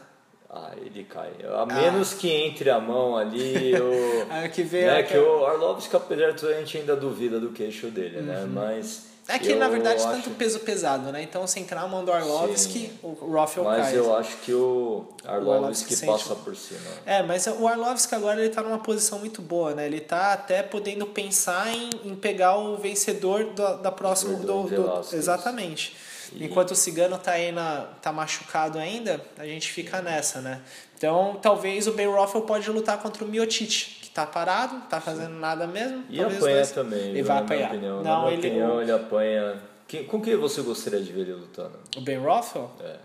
Ah, 0.57 0.71
ele 0.77 1.03
cai. 1.03 1.31
A 1.53 1.65
menos 1.65 2.13
que 2.13 2.31
entre 2.31 2.69
a 2.69 2.79
mão 2.79 3.17
ali, 3.17 3.73
o... 3.77 4.25
Aí 4.31 4.47
que 4.47 4.63
veio 4.63 4.87
né, 4.87 4.99
aquela- 4.99 5.23
que 5.23 5.29
o 5.29 5.45
Arlovski, 5.45 5.93
apesar 5.95 6.31
de 6.31 6.37
tudo, 6.39 6.53
a 6.53 6.59
gente 6.59 6.77
ainda 6.77 6.95
duvida 6.95 7.39
do 7.41 7.49
queixo 7.49 7.87
dele, 7.87 8.21
né? 8.21 8.45
Mas... 8.49 9.13
É 9.27 9.39
que, 9.39 9.55
na 9.55 9.67
verdade, 9.67 9.95
acho... 10.03 10.07
tanto 10.07 10.29
peso 10.35 10.59
pesado, 10.59 11.11
né? 11.11 11.21
Então, 11.23 11.47
se 11.47 11.59
entrar 11.59 11.81
a 11.81 11.87
mão 11.87 12.05
do 12.05 12.11
Arlovski, 12.13 12.91
o 13.01 13.17
Mas 13.63 13.87
cai. 13.87 13.97
eu 13.97 14.15
acho 14.15 14.37
que 14.37 14.53
o 14.53 15.07
Arlovski 15.25 15.55
Arlovski 15.57 15.95
sente- 15.95 16.11
passa 16.11 16.35
por 16.35 16.55
cima. 16.55 16.79
É, 17.07 17.23
mas 17.23 17.47
o 17.47 17.67
Arlovski 17.67 18.13
agora 18.13 18.39
ele 18.39 18.51
tá 18.53 18.61
numa 18.61 18.77
posição 18.77 19.17
muito 19.17 19.41
boa, 19.41 19.73
né? 19.73 19.87
Ele 19.87 19.99
tá 19.99 20.31
até 20.33 20.61
podendo 20.61 21.07
pensar 21.07 21.67
em, 21.75 21.89
em 22.05 22.15
pegar 22.15 22.55
o 22.57 22.77
vencedor 22.77 23.45
da, 23.55 23.73
da 23.77 23.91
próxima. 23.91 24.35
Do 24.37 24.45
Do, 24.45 24.61
do- 24.61 24.67
Velasquez. 24.67 25.13
exatamente. 25.23 25.97
E- 26.33 26.45
Enquanto 26.45 26.71
o 26.71 26.75
Cigano 26.75 27.17
tá 27.17 27.31
aí 27.31 27.51
na, 27.51 27.87
tá 28.01 28.11
machucado 28.11 28.77
ainda, 28.79 29.21
a 29.37 29.45
gente 29.45 29.71
fica 29.71 30.01
nessa, 30.01 30.41
né? 30.41 30.61
Então 30.97 31.37
talvez 31.41 31.87
o 31.87 31.91
Ben 31.93 32.07
Rothwell 32.07 32.45
pode 32.45 32.69
lutar 32.71 32.97
contra 33.01 33.23
o 33.23 33.27
Miocic, 33.27 33.99
que 34.01 34.09
tá 34.09 34.25
parado, 34.25 34.81
tá 34.89 35.01
fazendo 35.01 35.35
nada 35.35 35.67
mesmo. 35.67 36.03
E 36.09 36.17
talvez 36.17 36.37
apanha 36.41 36.55
dois- 36.55 36.71
também, 36.71 36.99
Ele 37.09 37.23
vai 37.23 37.37
apanhar. 37.39 37.67
opinião. 37.71 37.97
Não, 37.97 38.03
na 38.03 38.19
minha 38.21 38.33
ele, 38.33 38.47
opinião, 38.47 38.81
ele 38.81 38.91
apanha... 38.91 39.61
Com 40.09 40.19
quem 40.19 40.35
você 40.35 40.61
gostaria 40.61 40.99
de 40.99 41.11
ver 41.11 41.21
ele 41.21 41.33
lutando? 41.33 41.77
o 41.95 42.01
Ben 42.01 42.17
Rothwell? 42.17 42.71
É. 42.83 42.95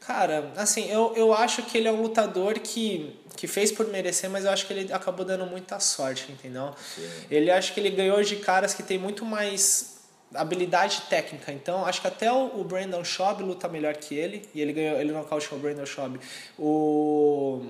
Cara, 0.00 0.52
assim, 0.56 0.90
eu, 0.90 1.12
eu 1.16 1.34
acho 1.34 1.62
que 1.64 1.76
ele 1.76 1.86
é 1.86 1.92
um 1.92 2.00
lutador 2.00 2.54
que, 2.54 3.14
que 3.36 3.46
fez 3.46 3.70
por 3.70 3.86
merecer, 3.88 4.30
mas 4.30 4.44
eu 4.44 4.50
acho 4.50 4.66
que 4.66 4.72
ele 4.72 4.92
acabou 4.92 5.24
dando 5.24 5.44
muita 5.46 5.78
sorte, 5.78 6.32
entendeu? 6.32 6.74
Sim. 6.94 7.08
Ele 7.30 7.50
acho 7.50 7.74
que 7.74 7.80
ele 7.80 7.90
ganhou 7.90 8.20
de 8.22 8.36
caras 8.36 8.72
que 8.74 8.82
tem 8.82 8.96
muito 8.98 9.24
mais 9.24 9.97
habilidade 10.34 11.02
técnica. 11.08 11.52
Então, 11.52 11.84
acho 11.86 12.00
que 12.00 12.06
até 12.06 12.30
o, 12.32 12.60
o 12.60 12.64
Brandon 12.64 13.02
Schaub 13.04 13.40
luta 13.42 13.68
melhor 13.68 13.94
que 13.96 14.14
ele. 14.14 14.48
E 14.54 14.60
ele 14.60 14.72
ganhou, 14.72 15.00
ele 15.00 15.12
nocauteou 15.12 15.58
o 15.58 15.62
Brandon 15.62 15.86
Schaub. 15.86 16.18
O, 16.58 17.62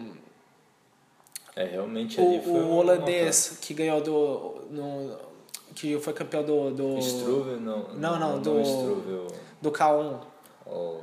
É, 1.56 1.64
realmente 1.64 2.20
o, 2.20 2.26
ali 2.26 2.40
foi 2.42 2.60
o 2.60 2.70
holandês 2.70 3.58
que 3.60 3.74
ganhou 3.74 4.00
do. 4.00 4.62
No, 4.70 5.18
que 5.74 5.98
foi 6.00 6.12
campeão 6.12 6.42
do. 6.44 6.70
do 6.72 6.98
Struve, 6.98 7.60
não. 7.60 7.88
Não, 7.94 8.18
não, 8.18 8.40
do- 8.40 8.60
Struve, 8.62 9.12
o- 9.12 9.26
do 9.62 9.70
K1. 9.72 10.20
o- 10.66 11.00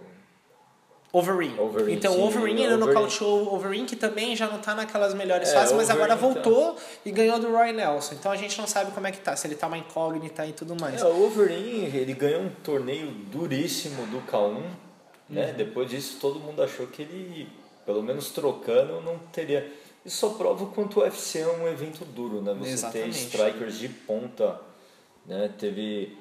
Overeem. 1.18 1.58
Overeem, 1.60 1.98
então 1.98 2.14
sim, 2.14 2.20
o 2.20 2.24
Overeem, 2.26 2.56
ele 2.64 2.74
Overeem. 2.74 2.94
nocauteou 2.94 3.44
o 3.44 3.56
Overeem, 3.56 3.86
que 3.86 3.96
também 3.96 4.36
já 4.36 4.48
não 4.48 4.60
tá 4.60 4.76
naquelas 4.76 5.14
melhores 5.14 5.50
É, 5.50 5.54
fases, 5.54 5.72
mas 5.74 5.90
Overeem 5.90 6.04
agora 6.12 6.20
tá- 6.20 6.28
voltou 6.44 6.76
e 7.06 7.12
ganhou 7.12 7.40
do 7.40 7.50
Roy 7.56 7.72
Nelson. 7.72 8.16
Então 8.16 8.32
a 8.32 8.36
gente 8.36 8.58
não 8.60 8.68
sabe 8.68 8.92
como 8.92 9.08
é 9.08 9.12
que 9.12 9.20
tá, 9.20 9.36
se 9.36 9.48
ele 9.48 9.56
tá 9.56 9.68
uma 9.68 9.78
incógnita 9.78 10.46
e 10.46 10.52
tudo 10.52 10.76
mais. 10.80 11.02
É, 11.02 11.06
o 11.06 11.26
Overeem, 11.26 11.86
ele 11.86 12.14
ganhou 12.14 12.42
um 12.42 12.50
torneio 12.64 13.08
duríssimo 13.32 14.06
do 14.08 14.20
K1, 14.30 14.62
né? 15.30 15.48
Uhum. 15.48 15.54
Depois 15.58 15.90
disso 15.90 16.18
todo 16.20 16.40
mundo 16.40 16.62
achou 16.62 16.86
que 16.88 17.02
ele, 17.04 17.48
pelo 17.86 18.04
menos 18.04 18.30
trocando, 18.32 19.00
não 19.02 19.18
teria... 19.32 19.72
Isso 20.06 20.18
só 20.18 20.30
prova 20.30 20.66
o 20.66 20.68
quanto 20.68 21.00
o 21.00 21.04
UFC 21.04 21.40
é 21.40 21.48
um 21.48 21.68
evento 21.68 22.04
duro, 22.06 22.42
né? 22.42 22.54
Você 22.60 22.72
Exatamente. 22.72 23.12
ter 23.14 23.20
strikers 23.26 23.80
de 23.80 23.88
ponta, 23.90 24.60
né? 25.26 25.50
Teve, 25.58 26.16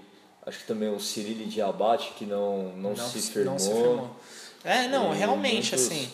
acho 0.47 0.61
que 0.61 0.67
também 0.67 0.89
o 0.89 0.99
Cyril 1.01 1.47
Diabate 1.49 2.13
que 2.17 2.25
não, 2.25 2.73
não, 2.77 2.97
se 2.97 3.21
firmou. 3.21 3.53
Não 3.53 3.59
se 3.59 3.71
firmou. 3.71 4.11
É, 4.65 4.89
não, 4.89 5.11
realmente, 5.13 5.75
assim. 5.75 6.11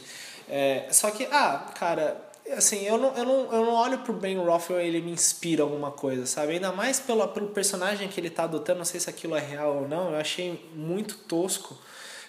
é, 0.48 0.86
só 0.90 1.10
que, 1.10 1.24
ah, 1.30 1.70
cara, 1.78 2.20
assim, 2.56 2.84
eu 2.84 2.98
não, 2.98 3.16
eu 3.16 3.24
não, 3.24 3.52
eu 3.52 3.64
não 3.66 3.74
olho 3.74 3.98
pro 3.98 4.12
Ben 4.12 4.36
Rothwell 4.38 4.80
e 4.82 4.88
ele 4.88 5.00
me 5.00 5.12
inspira 5.12 5.62
alguma 5.62 5.90
coisa, 5.92 6.26
sabe? 6.26 6.52
Ainda 6.54 6.72
mais 6.72 6.98
pelo, 6.98 7.26
pelo 7.28 7.48
personagem 7.48 8.08
que 8.08 8.18
ele 8.20 8.28
tá 8.30 8.44
adotando, 8.44 8.78
não 8.78 8.84
sei 8.84 8.98
se 8.98 9.08
aquilo 9.08 9.36
é 9.36 9.40
real 9.40 9.76
ou 9.82 9.88
não, 9.88 10.10
eu 10.10 10.18
achei 10.18 10.68
muito 10.74 11.16
tosco, 11.16 11.78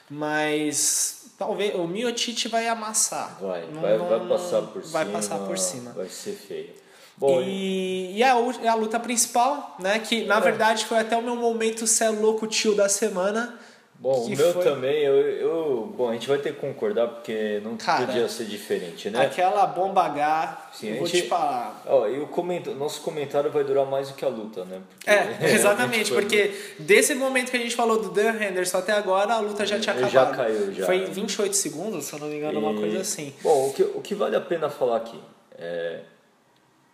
mas 0.10 1.24
talvez 1.38 1.74
o 1.76 1.88
Miotite 1.88 2.48
vai 2.48 2.68
amassar. 2.68 3.38
Vai, 3.42 3.66
Não- 3.68 3.82
vai, 3.82 3.98
não- 3.98 4.08
vai 4.08 4.20
passar 4.28 4.62
por 4.64 4.82
vai 4.84 5.06
cima. 5.06 5.18
passar 5.18 5.40
por 5.40 5.58
cima. 5.58 5.92
Vai 5.94 6.10
ser 6.10 6.34
feio. 6.36 6.70
Bom, 7.18 7.42
E, 7.42 8.18
e 8.18 8.24
a, 8.24 8.34
a 8.34 8.74
luta 8.76 9.00
principal, 9.00 9.76
né? 9.80 10.00
Que 10.00 10.24
na 10.26 10.38
É. 10.38 10.42
verdade 10.42 10.86
foi 10.86 10.98
até 11.00 11.16
o 11.18 11.22
meu 11.22 11.36
momento 11.36 11.86
é 12.04 12.10
louco 12.10 12.48
tio 12.48 12.76
da 12.76 12.90
semana. 12.90 13.60
Bom, 14.04 14.26
o 14.26 14.30
meu 14.36 14.52
foi- 14.54 14.64
também, 14.64 15.04
eu, 15.04 15.14
eu. 15.16 15.94
Bom, 15.96 16.10
a 16.10 16.14
gente 16.14 16.28
vai 16.28 16.40
ter 16.40 16.56
que 16.56 16.60
concordar 16.60 17.08
porque 17.08 17.62
não 17.64 17.78
Cara, 17.78 18.08
podia 18.08 18.28
ser 18.28 18.46
diferente, 18.46 19.12
né? 19.12 19.24
Aquela 19.28 19.64
bomba 19.68 20.02
H, 20.06 20.70
Sim, 20.74 20.88
eu 20.90 20.98
vou 20.98 21.06
gente- 21.06 21.22
te 21.22 21.28
falar. 21.30 21.84
Ó, 21.86 22.08
e 22.08 22.20
o 22.20 22.26
comento, 22.26 22.72
nosso 22.74 23.02
comentário 23.02 23.52
vai 23.52 23.64
durar 23.64 23.86
mais 23.86 24.08
do 24.10 24.16
que 24.16 24.26
a 24.26 24.28
luta, 24.28 24.66
né? 24.66 24.82
Porque 24.90 25.08
É, 25.08 25.38
exatamente, 25.54 26.12
porque 26.12 26.52
desse 26.80 27.14
momento 27.14 27.52
que 27.52 27.58
a 27.58 27.60
gente 27.60 27.76
falou 27.76 28.02
do 28.02 28.10
Dan 28.10 28.42
Henderson 28.42 28.80
até 28.80 28.92
agora, 28.94 29.36
a 29.36 29.40
luta 29.40 29.68
já 29.68 29.80
tinha 29.80 29.94
Ele 29.96 30.06
acabado. 30.06 30.30
já 30.32 30.36
caiu, 30.36 30.74
já. 30.74 30.86
Foi 30.88 31.06
28 31.06 31.56
segundos, 31.56 32.06
se 32.06 32.14
eu 32.14 32.18
não 32.20 32.28
me 32.28 32.38
engano, 32.38 32.60
uma 32.60 32.72
E- 32.72 32.80
coisa 32.80 33.02
assim. 33.02 33.32
Bom, 33.44 33.68
o 33.68 33.74
que, 33.74 33.84
o 33.84 34.02
que 34.02 34.16
vale 34.16 34.36
a 34.36 34.42
pena 34.42 34.68
falar 34.68 34.98
aqui 34.98 35.20
é 35.60 36.00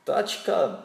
tática 0.04 0.80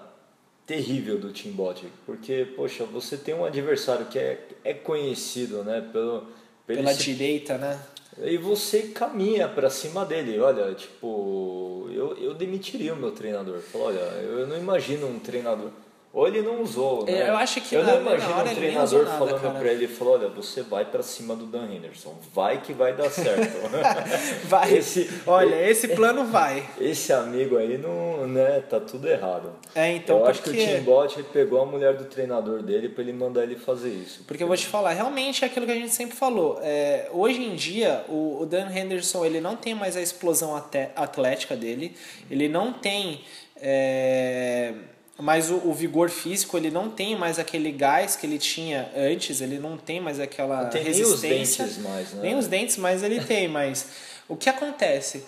terrível 0.66 1.19
do 1.19 1.31
Team 1.33 1.54
Bot, 1.54 1.85
porque, 2.07 2.47
poxa, 2.57 2.85
você 2.85 3.16
tem 3.16 3.35
um 3.35 3.45
adversário 3.45 4.07
que 4.07 4.19
é, 4.19 4.47
é 4.64 4.73
conhecido, 4.73 5.62
né, 5.64 5.81
pelo, 5.92 6.26
Pela 6.66 6.92
esse- 6.92 7.02
direita, 7.04 7.59
né? 7.59 7.78
e 8.23 8.37
você 8.37 8.83
caminha 8.88 9.49
pra 9.49 9.69
cima 9.71 10.04
dele. 10.04 10.38
Olha, 10.38 10.75
tipo, 10.75 11.88
eu, 11.92 12.16
eu 12.19 12.35
demitiria 12.35 12.92
o 12.92 12.97
meu 12.97 13.11
treinador. 13.11 13.59
Falo, 13.61 13.85
olha, 13.87 13.99
eu 13.99 14.47
não 14.47 14.57
imagino 14.59 15.07
um 15.09 15.19
treinador. 15.19 15.71
Ou 16.14 16.28
ele 16.28 16.42
não 16.42 16.61
usou, 16.61 17.07
né? 17.07 17.12
É, 17.23 17.28
eu 17.31 17.37
acho 17.37 17.59
que 17.62 17.75
eu 17.75 17.83
não 17.83 17.99
imagino 18.02 18.35
um 18.42 18.54
treinador 18.54 19.04
nada, 19.07 19.19
falando 19.19 19.40
cara. 19.40 19.59
pra 19.59 19.73
ele, 19.73 19.88
falou, 19.88 20.12
olha, 20.14 20.28
você 20.28 20.61
vai 20.61 20.85
pra 20.85 21.02
cima 21.02 21.35
do 21.35 21.47
Dan 21.47 21.64
Henderson, 21.73 22.14
vai 22.35 22.61
que 22.61 22.75
vai 22.75 22.92
dar 22.95 23.09
certo. 23.09 23.50
Vai. 24.45 24.75
Esse- 24.75 25.11
Olha, 25.26 25.54
esse 25.71 25.88
plano 25.88 26.25
vai. 26.26 26.69
Esse 26.78 27.12
amigo 27.14 27.57
aí 27.57 27.78
não, 27.78 28.26
né, 28.26 28.62
tá 28.69 28.78
tudo 28.78 29.09
errado. 29.09 29.52
É, 29.75 29.92
então, 29.92 30.19
eu 30.19 30.26
acho 30.26 30.42
que 30.42 30.50
o 30.50 30.52
porque- 30.52 30.66
Tim 30.66 30.83
Bot 30.83 31.23
pegou 31.33 31.62
a 31.62 31.64
mulher 31.66 31.95
do 31.97 32.04
treinador 32.04 32.62
dele 32.62 32.90
pra 32.90 33.02
ele 33.02 33.12
mandar 33.14 33.45
ele 33.45 33.57
fazer 33.57 33.88
isso. 33.90 34.25
Porque 34.26 34.42
eu 34.42 34.47
vou 34.47 34.57
te 34.57 34.66
falar, 34.66 34.92
realmente 34.92 35.42
é 35.45 35.47
aquilo 35.47 35.64
que 35.64 35.73
a 35.73 35.76
gente 35.76 35.95
sempre 35.95 36.14
falou. 36.16 36.59
É, 36.62 37.09
hoje 37.12 37.42
em 37.42 37.54
dia, 37.54 38.04
o, 38.09 38.42
o 38.42 38.47
Dan 38.47 38.69
Henderson 38.71 39.25
ele 39.25 39.40
não 39.40 39.57
tem 39.57 39.75
mais 39.75 39.97
a 39.97 40.02
explosão 40.02 40.54
atlética 40.95 41.57
dele, 41.57 41.97
ele 42.31 42.49
não 42.49 42.71
tem 42.73 43.23
é, 43.57 44.75
mais 45.23 45.50
o, 45.50 45.55
o 45.69 45.73
vigor 45.73 46.11
físico, 46.11 46.57
ele 46.57 46.71
não 46.71 46.91
tem 46.91 47.17
mais 47.17 47.38
aquele 47.38 47.71
gás 47.71 48.17
que 48.17 48.26
ele 48.26 48.38
tinha 48.38 48.91
antes, 48.97 49.41
ele 49.41 49.59
não 49.59 49.76
tem 49.76 50.00
mais 50.00 50.19
aquela 50.19 50.64
Não 50.64 50.71
tem 50.71 50.83
nem 50.83 50.91
os 50.93 50.99
resistência. 50.99 51.64
dentes 51.64 51.79
mais, 51.79 52.12
né? 52.12 52.23
Nem 52.23 52.35
os 52.37 52.47
dentes, 52.49 52.76
mas 52.76 53.02
ele 53.05 53.23
tem. 53.25 53.47
Mas 53.47 53.87
o 54.29 54.37
que 54.37 54.50
acontece? 54.50 55.25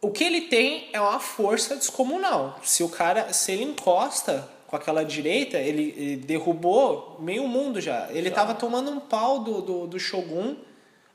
O 0.00 0.10
que 0.10 0.24
ele 0.24 0.42
tem 0.42 0.88
é 0.94 1.00
uma 1.00 1.20
força 1.20 1.76
descomunal. 1.76 2.58
Se 2.62 2.82
o 2.82 2.88
cara, 2.88 3.30
se 3.32 3.52
ele 3.52 3.64
encosta 3.64 4.48
com 4.66 4.76
aquela 4.76 5.04
direita, 5.04 5.58
ele, 5.58 5.94
ele 5.96 6.16
derrubou 6.16 7.18
meio 7.20 7.46
mundo 7.46 7.80
já. 7.82 8.08
Ele 8.10 8.30
tava 8.30 8.54
tomando 8.54 8.90
um 8.90 9.00
pau 9.00 9.40
do, 9.40 9.60
do, 9.60 9.86
do 9.86 10.00
Shogun 10.00 10.56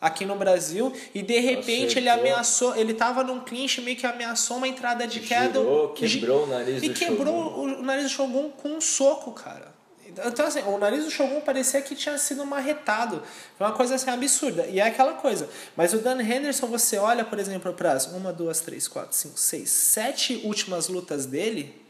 aqui 0.04 0.26
no 0.26 0.36
Brasil 0.36 0.92
e 1.16 1.22
de 1.22 1.40
repente 1.40 1.98
ele 1.98 2.10
Acertou. 2.10 2.30
ameaçou, 2.32 2.76
ele 2.76 2.94
tava 2.94 3.24
num 3.24 3.40
clinch 3.40 3.80
meio 3.80 3.96
que 3.96 4.06
ameaçou 4.06 4.58
uma 4.58 4.68
entrada 4.68 5.08
de 5.08 5.22
queda. 5.22 5.62
Quebrou 5.96 6.44
o 6.44 6.48
nariz 6.48 6.84
e 6.84 6.90
do 6.90 6.94
quebrou 6.94 7.44
Shogun. 7.44 7.80
o 7.80 7.84
nariz 7.84 8.04
do 8.04 8.10
Shogun 8.10 8.50
com 8.50 8.70
um 8.74 8.82
soco, 8.82 9.32
cara. 9.32 9.72
Então, 10.06 10.46
assim, 10.46 10.62
o 10.62 10.78
nariz 10.78 11.06
do 11.06 11.10
Shogun 11.10 11.42
parecia 11.42 11.82
que 11.82 11.96
tinha 11.96 12.18
sido 12.20 12.46
marretado. 12.46 13.24
Foi 13.58 13.66
uma 13.66 13.74
coisa 13.74 13.96
assim 13.96 14.12
absurda. 14.12 14.68
E 14.68 14.80
é 14.80 14.84
aquela 14.84 15.14
coisa. 15.14 15.50
Mas 15.76 15.94
o 15.94 16.00
Dan 16.00 16.22
Henderson, 16.22 16.68
você 16.68 16.98
olha, 16.98 17.26
por 17.26 17.40
exemplo, 17.40 17.74
para 17.74 17.94
as 17.94 18.06
uma, 18.06 18.32
duas, 18.32 18.60
três, 18.60 18.88
quatro, 18.88 19.16
cinco, 19.16 19.40
seis, 19.40 19.72
sete 19.72 20.42
últimas 20.44 20.88
lutas 20.88 21.26
dele, 21.26 21.82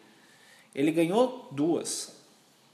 ele 0.74 0.92
ganhou 0.92 1.50
duas. 1.52 2.14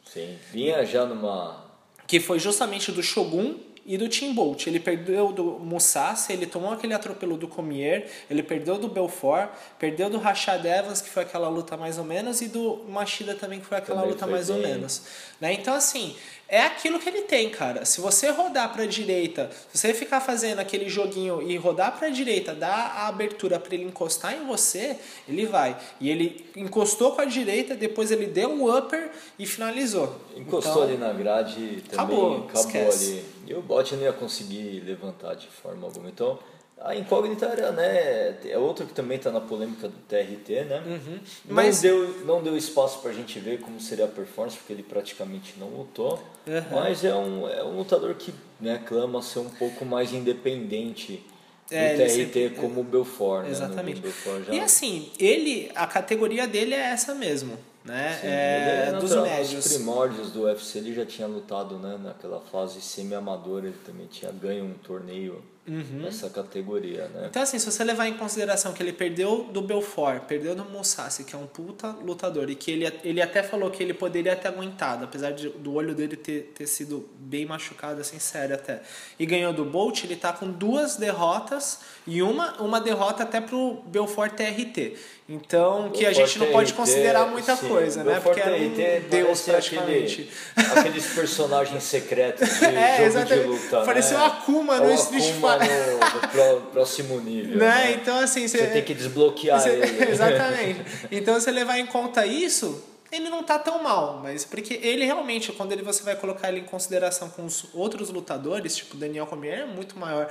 Sim, 0.05 0.37
vinha 0.51 0.85
já 0.85 1.05
numa 1.05 1.65
Que 2.05 2.19
foi 2.19 2.39
justamente 2.39 2.91
do 2.91 3.01
Shogun 3.01 3.55
e 3.89 3.97
do 3.97 4.07
Tim 4.07 4.35
Bolt. 4.35 4.67
Ele 4.67 4.79
perdeu 4.79 5.31
do 5.33 5.43
Musashi, 5.43 6.31
ele 6.31 6.45
tomou 6.45 6.71
aquele 6.71 6.93
atropelo 6.93 7.35
do 7.35 7.47
Comier, 7.47 8.07
ele 8.29 8.43
perdeu 8.43 8.77
do 8.77 8.87
Belfort, 8.87 9.49
perdeu 9.79 10.11
do 10.11 10.19
Rashad 10.19 10.63
Evans, 10.63 11.01
que 11.01 11.09
foi 11.09 11.23
aquela 11.23 11.49
luta 11.49 11.75
mais 11.75 11.97
ou 11.97 12.03
menos, 12.03 12.39
e 12.39 12.47
do 12.47 12.85
Machida 12.87 13.33
também, 13.33 13.59
que 13.59 13.65
foi 13.65 13.79
aquela 13.79 14.01
Também 14.01 14.13
luta 14.13 14.27
mais 14.27 14.47
ou 14.51 14.57
bem. 14.57 14.67
menos. 14.67 15.01
Né? 15.41 15.53
Então, 15.53 15.73
assim, 15.73 16.15
é 16.49 16.61
aquilo 16.61 16.99
que 16.99 17.07
ele 17.07 17.21
tem, 17.21 17.49
cara. 17.49 17.85
Se 17.85 18.01
você 18.01 18.29
rodar 18.31 18.73
pra 18.73 18.85
direita, 18.85 19.51
se 19.71 19.77
você 19.77 19.93
ficar 19.93 20.19
fazendo 20.19 20.59
aquele 20.59 20.89
joguinho 20.89 21.41
e 21.41 21.55
rodar 21.57 21.97
pra 21.97 22.09
direita, 22.09 22.55
dar 22.55 22.93
a 22.97 23.07
abertura 23.07 23.59
para 23.59 23.75
ele 23.75 23.83
encostar 23.83 24.33
em 24.33 24.45
você, 24.45 24.97
ele 25.27 25.45
vai. 25.45 25.77
E 26.01 26.09
ele 26.09 26.49
encostou 26.55 27.11
com 27.11 27.21
a 27.21 27.25
direita, 27.25 27.75
depois 27.75 28.09
ele 28.11 28.25
deu 28.25 28.49
um 28.49 28.75
upper 28.75 29.11
e 29.37 29.45
finalizou. 29.45 30.19
Encostou 30.35 30.71
Então, 30.71 30.83
ali 30.83 30.97
na 30.97 31.13
grade 31.13 31.83
também 31.87 31.93
acabou, 31.93 32.35
acabou, 32.37 32.51
esquece. 32.61 33.11
ali. 33.11 33.25
E 33.47 33.53
o 33.53 33.61
bot 33.61 33.95
não 33.95 34.03
ia 34.03 34.13
conseguir 34.13 34.81
levantar 34.85 35.35
de 35.35 35.47
forma 35.47 35.85
alguma. 35.85 36.09
Então, 36.09 36.39
a 36.81 36.95
incógnita 36.95 37.45
era, 37.45 37.71
né? 37.71 38.37
É 38.45 38.57
outro 38.57 38.85
que 38.85 38.93
também 38.93 39.17
está 39.17 39.31
na 39.31 39.41
polêmica 39.41 39.87
do 39.87 39.95
TRT, 40.07 40.63
né? 40.65 40.81
Não, 40.85 40.93
Uhum. 40.93 41.19
Mas- 41.49 41.81
deu, 41.81 42.25
não 42.25 42.41
deu 42.41 42.55
espaço 42.55 42.99
pra 42.99 43.11
gente 43.11 43.39
ver 43.39 43.59
como 43.59 43.79
seria 43.81 44.05
a 44.05 44.07
performance, 44.07 44.57
porque 44.57 44.73
ele 44.73 44.83
praticamente 44.83 45.55
não 45.57 45.67
lutou. 45.67 46.21
Uhum. 46.47 46.61
Mas 46.71 47.03
é 47.03 47.13
um, 47.13 47.47
é 47.49 47.63
um 47.63 47.77
lutador 47.77 48.13
que 48.15 48.33
né, 48.59 48.81
clama 48.85 49.21
ser 49.21 49.39
um 49.39 49.49
pouco 49.49 49.83
mais 49.85 50.13
independente 50.13 51.23
do 51.69 51.75
É, 51.75 51.93
ele 51.93 52.03
TRT 52.05 52.33
sempre- 52.43 52.49
como 52.61 52.81
o 52.81 52.83
Belfort, 52.83 53.43
né? 53.45 53.51
Exatamente. 53.51 54.01
Belfort 54.01 54.45
já... 54.45 54.53
E 54.53 54.59
assim, 54.59 55.11
ele, 55.19 55.71
a 55.75 55.85
categoria 55.85 56.47
dele 56.47 56.73
é 56.73 56.79
essa 56.91 57.13
mesmo, 57.13 57.57
né? 57.85 58.17
Sim, 58.19 58.27
é, 58.27 58.85
ele 58.87 58.95
é 58.95 58.99
dos 58.99 59.15
médios. 59.15 59.53
Nos 59.53 59.73
primórdios 59.73 60.31
do 60.31 60.43
UFC 60.43 60.77
ele 60.79 60.93
já 60.93 61.05
tinha 61.05 61.27
lutado 61.27 61.77
né, 61.77 61.99
naquela 62.03 62.39
fase 62.51 62.81
semi-amadora, 62.81 63.67
ele 63.67 63.77
também 63.85 64.07
tinha 64.07 64.31
ganho 64.31 64.65
um 64.65 64.73
torneio 64.73 65.41
Uhum. 65.67 66.01
nessa 66.01 66.29
categoria, 66.29 67.07
né? 67.09 67.27
Então, 67.29 67.43
assim, 67.43 67.59
se 67.59 67.65
você 67.71 67.83
levar 67.83 68.07
em 68.07 68.17
consideração 68.17 68.73
que 68.73 68.81
ele 68.81 68.91
perdeu 68.91 69.43
do 69.51 69.61
Belfort, 69.61 70.23
perdeu 70.23 70.55
do 70.55 70.65
Musashi, 70.65 71.23
que 71.23 71.35
é 71.35 71.37
um 71.37 71.45
puta 71.45 71.89
lutador, 72.03 72.49
e 72.49 72.55
que 72.55 72.71
ele, 72.71 72.91
ele 73.03 73.21
até 73.21 73.43
falou 73.43 73.69
que 73.69 73.83
ele 73.83 73.93
poderia 73.93 74.35
ter 74.35 74.47
aguentado, 74.47 75.05
apesar 75.05 75.31
de, 75.31 75.49
do 75.49 75.75
olho 75.75 75.93
dele 75.93 76.15
ter, 76.15 76.53
ter 76.55 76.65
sido 76.65 77.07
bem 77.19 77.45
machucado, 77.45 78.01
assim, 78.01 78.17
sério 78.17 78.55
até. 78.55 78.81
E 79.19 79.25
ganhou 79.25 79.53
do 79.53 79.63
Bolt, 79.63 80.03
ele 80.03 80.15
tá 80.15 80.33
com 80.33 80.49
duas 80.49 80.95
derrotas 80.95 81.81
e 82.07 82.23
uma, 82.23 82.59
uma 82.59 82.81
derrota 82.81 83.21
até 83.21 83.39
pro 83.39 83.83
Belfort 83.85 84.33
TRT. 84.33 84.97
Então, 85.31 85.91
que 85.91 86.07
a 86.07 86.11
gente 86.11 86.39
não 86.39 86.47
pode 86.47 86.71
TRT, 86.71 86.77
considerar 86.77 87.27
muita 87.27 87.55
sim, 87.55 87.67
coisa, 87.67 88.03
né? 88.03 88.13
Belfort 88.13 88.35
Porque 88.35 88.49
era 88.49 88.57
um 88.57 89.09
deus 89.09 89.41
praticamente. 89.43 90.27
Aquele, 90.55 90.79
aqueles 90.79 91.13
personagens 91.13 91.83
secretos 91.83 92.49
de 92.49 92.65
É, 92.79 92.97
jogo 92.97 93.07
exatamente. 93.07 93.43
de 93.43 93.47
luta, 93.47 93.85
né? 93.93 94.25
Akuma 94.25 94.77
É 94.77 94.79
no 94.79 94.91
Street 94.93 95.33
Fighter. 95.33 95.58
No, 95.59 96.21
no 96.21 96.27
pró- 96.29 96.59
próximo 96.71 97.19
nível, 97.19 97.57
Né? 97.57 97.65
né? 97.67 97.91
Então, 97.93 98.17
assim, 98.19 98.47
Você 98.47 98.67
tem 98.67 98.83
que 98.83 98.93
desbloquear 98.93 99.59
Você- 99.61 99.69
ele. 99.69 100.03
Exatamente. 100.11 100.81
Então, 101.11 101.35
se 101.35 101.41
você 101.45 101.51
levar 101.51 101.77
em 101.77 101.85
conta 101.85 102.25
isso, 102.25 102.83
ele 103.11 103.29
não 103.29 103.41
tá 103.43 103.57
tão 103.57 103.81
mal, 103.81 104.19
mas 104.21 104.45
porque 104.45 104.75
ele 104.83 105.03
realmente, 105.05 105.51
quando 105.51 105.71
ele, 105.71 105.81
você 105.81 106.03
vai 106.03 106.15
colocar 106.15 106.49
ele 106.49 106.59
em 106.59 106.63
consideração 106.65 107.29
com 107.29 107.43
os 107.45 107.65
outros 107.73 108.09
lutadores, 108.09 108.75
tipo 108.77 108.95
Daniel 108.97 109.25
Cormier, 109.25 109.61
é 109.61 109.65
muito 109.65 109.97
maior, 109.97 110.29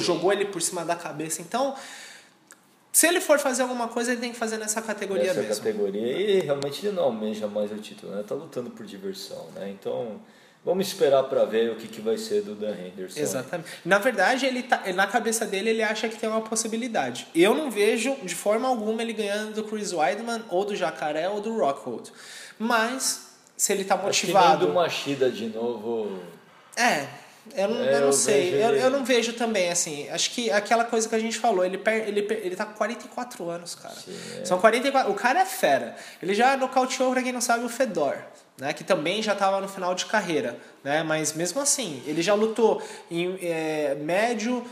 jogou 0.00 0.32
ele 0.32 0.44
por 0.46 0.60
cima 0.60 0.84
da 0.84 0.94
cabeça. 0.94 1.40
Então, 1.40 1.74
se 2.92 3.06
ele 3.06 3.20
for 3.22 3.38
fazer 3.38 3.62
alguma 3.62 3.88
coisa, 3.88 4.12
ele 4.12 4.20
tem 4.20 4.32
que 4.32 4.38
fazer 4.38 4.58
nessa 4.58 4.82
categoria 4.82 5.28
nessa 5.32 5.40
mesmo. 5.40 5.56
categoria 5.64 6.12
e 6.20 6.40
realmente 6.40 6.86
ele 6.86 6.94
não 6.94 7.04
almeja 7.04 7.46
mais 7.46 7.72
o 7.72 7.76
título, 7.76 8.14
né? 8.14 8.22
Tá 8.26 8.34
lutando 8.34 8.68
por 8.68 8.84
diversão, 8.84 9.46
né? 9.54 9.70
Então 9.70 10.20
vamos 10.64 10.86
esperar 10.86 11.24
para 11.24 11.44
ver 11.44 11.70
o 11.70 11.76
que, 11.76 11.88
que 11.88 12.00
vai 12.00 12.16
ser 12.16 12.42
do 12.42 12.54
Dan 12.54 12.74
Henderson. 12.74 13.20
Exatamente. 13.20 13.68
Na 13.84 13.98
verdade, 13.98 14.46
ele 14.46 14.62
tá, 14.62 14.82
na 14.94 15.06
cabeça 15.06 15.44
dele, 15.44 15.70
ele 15.70 15.82
acha 15.82 16.08
que 16.08 16.16
tem 16.16 16.28
uma 16.28 16.40
possibilidade. 16.40 17.26
Eu 17.34 17.54
não 17.54 17.70
vejo 17.70 18.16
de 18.22 18.34
forma 18.34 18.68
alguma 18.68 19.02
ele 19.02 19.12
ganhando 19.12 19.54
do 19.54 19.64
Chris 19.64 19.92
Weidman, 19.92 20.42
ou 20.48 20.64
do 20.64 20.76
Jacaré, 20.76 21.28
ou 21.28 21.40
do 21.40 21.56
Rockhold. 21.56 22.12
Mas, 22.58 23.28
se 23.56 23.72
ele 23.72 23.84
tá 23.84 23.96
Acho 23.96 24.20
que 24.20 24.26
nem 24.28 24.36
motivado. 24.36 24.66
do 24.66 24.72
Machida 24.72 25.30
de 25.30 25.46
novo. 25.46 26.18
É, 26.76 27.06
Eu 27.54 27.68
não, 27.68 27.84
É, 27.84 27.96
eu 27.96 28.00
não 28.02 28.12
sei, 28.12 28.54
eu, 28.54 28.76
eu 28.76 28.90
não 28.90 29.04
vejo 29.04 29.32
também, 29.32 29.68
assim. 29.70 30.08
Acho 30.10 30.30
que 30.30 30.50
aquela 30.50 30.84
coisa 30.84 31.08
que 31.08 31.14
a 31.14 31.18
gente 31.18 31.38
falou, 31.38 31.64
ele, 31.64 31.76
per, 31.76 32.06
ele, 32.08 32.20
ele 32.20 32.54
tá 32.54 32.64
com 32.64 32.74
44 32.74 33.50
anos, 33.50 33.74
cara. 33.74 33.94
Sim, 33.94 34.16
é. 34.40 34.44
São 34.44 34.60
44. 34.60 35.10
O 35.10 35.14
cara 35.14 35.40
é 35.40 35.44
fera. 35.44 35.96
Ele 36.22 36.34
já 36.34 36.56
nocauteou, 36.56 37.12
pra 37.12 37.22
quem 37.22 37.32
não 37.32 37.40
sabe, 37.40 37.64
o 37.64 37.68
Fedor, 37.68 38.16
né? 38.58 38.72
Que 38.72 38.84
também 38.84 39.20
já 39.22 39.34
tava 39.34 39.60
no 39.60 39.68
final 39.68 39.92
de 39.94 40.06
carreira, 40.06 40.56
né? 40.84 41.02
Mas 41.02 41.32
mesmo 41.32 41.60
assim, 41.60 42.00
ele 42.06 42.22
já 42.22 42.34
lutou 42.34 42.80
em 43.10 43.36
é, 43.42 43.96
médio, 43.96 44.64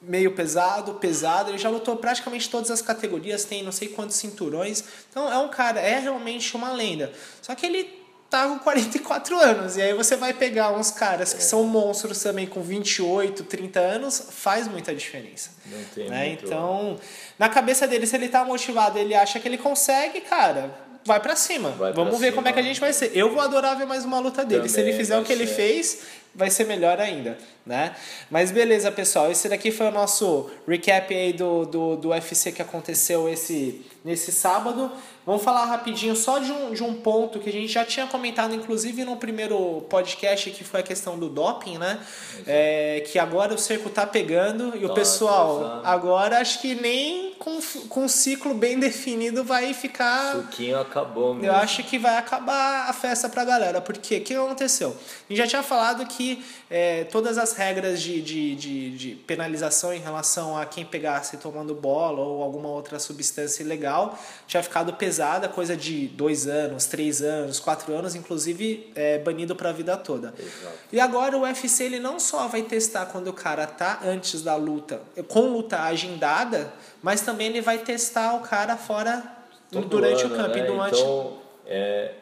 meio 0.00 0.32
pesado, 0.32 0.94
pesado. 0.94 1.50
Ele 1.50 1.58
já 1.58 1.68
lutou 1.68 1.96
praticamente 1.96 2.48
todas 2.48 2.70
as 2.70 2.80
categorias, 2.80 3.44
tem 3.44 3.64
não 3.64 3.72
sei 3.72 3.88
quantos 3.88 4.14
cinturões. 4.16 4.84
Então 5.10 5.30
é 5.30 5.38
um 5.38 5.48
cara, 5.48 5.80
é 5.80 5.98
realmente 5.98 6.54
uma 6.54 6.72
lenda. 6.72 7.12
Só 7.42 7.56
que 7.56 7.66
ele 7.66 8.03
tá 8.34 8.48
com 8.48 8.58
44 8.58 9.38
anos. 9.38 9.76
E 9.76 9.82
aí 9.82 9.92
você 9.94 10.16
vai 10.16 10.32
pegar 10.32 10.72
uns 10.72 10.90
caras 10.90 11.32
que 11.32 11.42
são 11.42 11.62
monstros 11.64 12.22
também 12.22 12.46
com 12.46 12.60
28, 12.62 13.44
30 13.44 13.78
anos, 13.80 14.26
faz 14.30 14.66
muita 14.66 14.94
diferença. 14.94 15.50
Não 15.66 15.82
tem 15.94 16.08
né? 16.10 16.26
muito- 16.28 16.44
Então, 16.46 16.98
na 17.38 17.48
cabeça 17.48 17.86
dele, 17.86 18.06
se 18.06 18.16
ele 18.16 18.28
tá 18.28 18.44
motivado, 18.44 18.98
ele 18.98 19.14
acha 19.14 19.38
que 19.38 19.46
ele 19.46 19.58
consegue, 19.58 20.20
cara, 20.22 20.70
vai 21.04 21.20
pra 21.20 21.36
cima. 21.36 21.70
Vai 21.70 21.92
pra 21.92 22.02
Vamos 22.04 22.18
ver 22.18 22.26
cima. 22.26 22.36
como 22.36 22.48
é 22.48 22.52
que 22.52 22.58
a 22.60 22.62
gente 22.62 22.80
vai 22.80 22.92
ser. 22.92 23.12
Eu 23.14 23.30
vou 23.32 23.40
adorar 23.40 23.76
ver 23.76 23.86
mais 23.86 24.04
uma 24.04 24.18
luta 24.18 24.44
dele. 24.44 24.68
se 24.68 24.76
ele 24.80 24.90
Também 24.90 24.98
fizer 24.98 25.18
o 25.18 25.22
que 25.24 25.32
ele 25.32 25.46
ser. 25.46 25.54
fez, 25.54 25.98
vai 26.34 26.50
ser 26.50 26.64
melhor 26.66 27.00
ainda, 27.00 27.38
né? 27.64 27.94
Mas 28.30 28.50
beleza, 28.50 28.90
pessoal. 28.90 29.30
Esse 29.30 29.48
daqui 29.48 29.70
foi 29.70 29.86
o 29.86 29.90
nosso 29.92 30.50
recap 30.66 31.14
aí 31.14 31.32
do, 31.32 31.64
do, 31.64 31.96
do 31.96 32.08
UFC 32.10 32.52
que 32.52 32.60
aconteceu 32.62 33.28
esse, 33.28 33.84
nesse 34.04 34.32
sábado. 34.32 34.90
Vamos 35.26 35.42
falar 35.42 35.64
rapidinho 35.64 36.14
só 36.14 36.38
de 36.38 36.52
um, 36.52 36.74
de 36.74 36.82
um 36.82 36.92
ponto 36.94 37.38
que 37.38 37.48
a 37.48 37.52
gente 37.52 37.68
já 37.72 37.82
tinha 37.82 38.06
comentado, 38.06 38.54
inclusive 38.54 39.04
no 39.04 39.16
primeiro 39.16 39.80
podcast, 39.88 40.50
que 40.50 40.62
foi 40.62 40.80
a 40.80 40.82
questão 40.82 41.18
do 41.18 41.30
doping, 41.30 41.78
né? 41.78 41.98
É, 42.46 43.02
que 43.10 43.18
agora 43.18 43.54
o 43.54 43.58
cerco 43.58 43.88
tá 43.88 44.06
pegando 44.06 44.76
e 44.76 44.84
o 44.84 44.88
Tá 44.88 44.94
pessoal 44.94 45.58
pesando. 45.60 45.86
agora 45.86 46.38
acho 46.40 46.60
que 46.60 46.74
nem 46.74 47.32
com, 47.38 47.58
com 47.88 48.04
um 48.04 48.08
ciclo 48.08 48.52
bem 48.52 48.78
definido 48.78 49.42
vai 49.42 49.72
ficar. 49.72 50.32
Suquinho 50.34 50.78
acabou 50.78 51.32
mesmo. 51.32 51.46
Eu 51.48 51.54
acho 51.54 51.82
que 51.84 51.98
vai 51.98 52.18
acabar 52.18 52.90
a 52.90 52.92
festa 52.92 53.26
pra 53.26 53.46
galera, 53.46 53.80
porque 53.80 54.18
o 54.18 54.20
que 54.20 54.34
aconteceu? 54.34 54.90
A 54.90 55.32
gente 55.32 55.38
já 55.38 55.46
tinha 55.46 55.62
falado 55.62 56.04
que 56.06 56.23
é, 56.70 57.04
todas 57.04 57.38
as 57.38 57.52
regras 57.52 58.00
de, 58.00 58.20
de, 58.20 58.54
de, 58.54 58.90
de 58.96 59.14
penalização 59.14 59.92
em 59.92 60.00
relação 60.00 60.56
a 60.56 60.64
quem 60.66 60.84
pegasse 60.84 61.36
tomando 61.36 61.74
bola 61.74 62.20
ou 62.20 62.42
alguma 62.42 62.68
outra 62.68 62.98
substância 62.98 63.62
ilegal 63.62 64.18
tinha 64.46 64.62
ficado 64.62 64.94
pesada, 64.94 65.48
coisa 65.48 65.76
de 65.76 66.08
dois 66.08 66.46
anos, 66.46 66.86
três 66.86 67.22
anos, 67.22 67.60
quatro 67.60 67.94
anos, 67.94 68.14
inclusive 68.14 68.90
é, 68.94 69.18
banido 69.18 69.54
pra 69.54 69.72
vida 69.72 69.96
toda. 69.96 70.34
Exato. 70.38 70.78
E 70.92 71.00
agora 71.00 71.36
o 71.36 71.42
UFC 71.42 71.84
ele 71.84 72.00
não 72.00 72.18
só 72.20 72.46
vai 72.48 72.62
testar 72.62 73.06
quando 73.06 73.28
o 73.28 73.32
cara 73.32 73.66
tá 73.66 74.00
antes 74.04 74.42
da 74.42 74.56
luta, 74.56 75.00
com 75.28 75.52
luta 75.52 75.82
agendada, 75.82 76.72
mas 77.02 77.20
também 77.20 77.48
ele 77.48 77.60
vai 77.60 77.78
testar 77.78 78.34
o 78.34 78.40
cara 78.40 78.76
fora 78.76 79.22
Todo 79.70 79.88
durante 79.88 80.24
ano, 80.24 80.34
o 80.34 80.36
campo 80.36 80.56
né? 80.56 80.62
durante 80.62 81.00
Então, 81.00 81.38
é, 81.66 82.12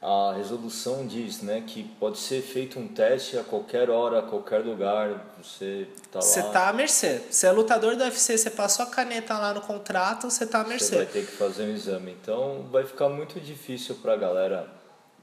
a 0.00 0.32
resolução 0.36 1.06
diz 1.06 1.42
né, 1.42 1.64
que 1.66 1.82
pode 1.82 2.18
ser 2.18 2.40
feito 2.40 2.78
um 2.78 2.86
teste 2.86 3.36
a 3.36 3.42
qualquer 3.42 3.90
hora, 3.90 4.20
a 4.20 4.22
qualquer 4.22 4.64
lugar. 4.64 5.34
Você 5.42 5.88
tá 6.12 6.20
Você 6.20 6.40
lá, 6.40 6.50
tá 6.50 6.68
à 6.68 6.72
mercê. 6.72 7.20
Você 7.28 7.46
é 7.48 7.50
lutador 7.52 7.96
do 7.96 8.04
UFC, 8.04 8.38
você 8.38 8.50
passou 8.50 8.84
a 8.84 8.88
caneta 8.88 9.36
lá 9.36 9.52
no 9.52 9.60
contrato, 9.60 10.30
você 10.30 10.46
tá 10.46 10.60
à 10.60 10.62
você 10.62 10.68
vai 10.68 10.98
mercê. 10.98 11.06
ter 11.06 11.26
que 11.26 11.32
fazer 11.32 11.64
um 11.64 11.74
exame. 11.74 12.12
Então, 12.12 12.66
vai 12.70 12.84
ficar 12.84 13.08
muito 13.08 13.40
difícil 13.40 13.96
para 13.96 14.12
a 14.12 14.16
galera 14.16 14.68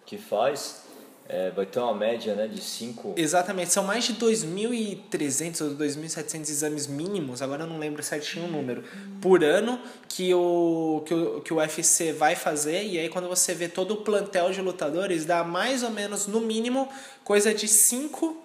que 0.06 0.18
faz. 0.18 0.84
É, 1.28 1.50
vai 1.50 1.66
ter 1.66 1.80
uma 1.80 1.94
média 1.96 2.36
né, 2.36 2.48
de 2.48 2.62
5 2.62 3.16
Exatamente, 3.18 3.72
são 3.72 3.84
mais 3.84 4.04
de 4.04 4.14
2.300 4.14 5.62
ou 5.62 5.76
2.700 5.76 6.42
exames 6.42 6.86
mínimos, 6.86 7.42
agora 7.42 7.64
eu 7.64 7.68
não 7.68 7.80
lembro 7.80 8.04
certinho 8.04 8.46
o 8.46 8.48
número, 8.48 8.84
por 9.20 9.44
ano 9.44 9.82
que 10.08 10.32
o, 10.36 11.04
que, 11.04 11.14
o, 11.16 11.42
que 11.42 11.52
o 11.52 11.58
UFC 11.58 12.14
vai 12.14 12.36
fazer. 12.36 12.84
E 12.84 13.00
aí, 13.00 13.10
quando 13.10 13.28
você 13.28 13.56
vê 13.56 13.68
todo 13.68 13.96
o 13.96 13.98
plantel 13.98 14.52
de 14.52 14.62
lutadores, 14.62 15.26
dá 15.26 15.44
mais 15.44 15.82
ou 15.82 15.90
menos, 15.90 16.28
no 16.28 16.42
mínimo, 16.42 16.88
coisa 17.24 17.54
de 17.56 17.68
5 17.68 18.44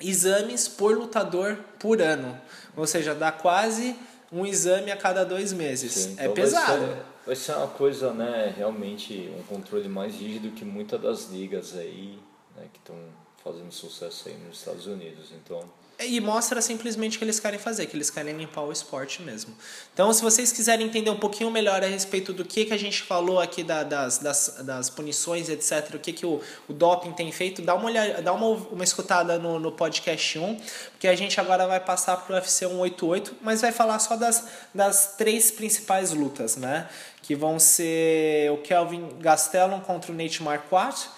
exames 0.00 0.66
por 0.66 0.96
lutador 0.98 1.56
por 1.78 2.02
ano. 2.02 2.36
Ou 2.76 2.88
seja, 2.88 3.14
dá 3.14 3.30
quase 3.30 3.94
um 4.32 4.44
exame 4.44 4.90
a 4.90 4.96
cada 4.96 5.24
dois 5.24 5.52
meses. 5.52 5.92
Sim, 5.92 6.16
é 6.18 6.24
então 6.24 6.34
pesado. 6.34 6.80
Vai 6.80 6.88
ser, 6.88 7.13
vai 7.26 7.36
ser 7.36 7.52
uma 7.56 7.68
coisa, 7.68 8.12
né, 8.12 8.52
realmente 8.56 9.30
um 9.38 9.42
controle 9.44 9.88
mais 9.88 10.14
rígido 10.14 10.50
que 10.52 10.64
muitas 10.64 11.00
das 11.00 11.30
ligas 11.30 11.76
aí, 11.76 12.18
né, 12.56 12.66
que 12.72 12.78
estão 12.78 12.96
fazendo 13.42 13.72
sucesso 13.72 14.28
aí 14.28 14.36
nos 14.46 14.58
Estados 14.58 14.86
Unidos. 14.86 15.30
Então, 15.32 15.62
E 16.00 16.18
mostra 16.20 16.60
simplesmente 16.60 17.16
o 17.16 17.18
que 17.18 17.24
eles 17.24 17.38
querem 17.38 17.58
fazer, 17.58 17.86
que 17.86 17.96
eles 17.96 18.10
querem 18.10 18.36
limpar 18.36 18.62
o 18.62 18.72
esporte 18.72 19.22
mesmo. 19.22 19.54
Então, 19.92 20.12
se 20.12 20.22
vocês 20.22 20.50
quiserem 20.50 20.86
entender 20.86 21.08
um 21.10 21.18
pouquinho 21.18 21.50
melhor 21.52 21.84
a 21.84 21.86
respeito 21.86 22.32
do 22.32 22.44
que, 22.44 22.64
que 22.64 22.72
a 22.72 22.76
gente 22.76 23.02
falou 23.02 23.38
aqui 23.38 23.62
da- 23.62 23.84
das, 23.84 24.18
das, 24.18 24.56
das 24.64 24.90
punições, 24.90 25.48
etc., 25.48 25.94
o 25.94 25.98
que, 26.00 26.12
que 26.12 26.26
o, 26.26 26.40
o 26.68 26.72
doping 26.72 27.12
tem 27.12 27.30
feito, 27.30 27.62
dá 27.62 27.74
uma, 27.76 27.84
olhada, 27.86 28.20
dá 28.20 28.32
uma, 28.32 28.46
uma 28.46 28.82
escutada 28.82 29.38
no, 29.38 29.60
no 29.60 29.70
podcast 29.70 30.36
1, 30.36 30.56
porque 30.90 31.06
a 31.06 31.14
gente 31.14 31.38
agora 31.38 31.64
vai 31.68 31.78
passar 31.78 32.16
para 32.16 32.32
o 32.32 32.36
UFC 32.36 32.66
188, 32.66 33.36
mas 33.40 33.60
vai 33.60 33.70
falar 33.70 33.98
só 34.00 34.16
das, 34.16 34.48
das 34.74 35.14
três 35.16 35.52
principais 35.52 36.12
lutas, 36.12 36.56
né? 36.56 36.88
Que 37.24 37.34
vão 37.34 37.58
ser 37.58 38.50
o 38.52 38.58
Kelvin 38.58 39.08
Gastelum 39.18 39.80
contra 39.80 40.12
o 40.12 40.14
Nate 40.14 40.42
Marquardt, 40.42 41.08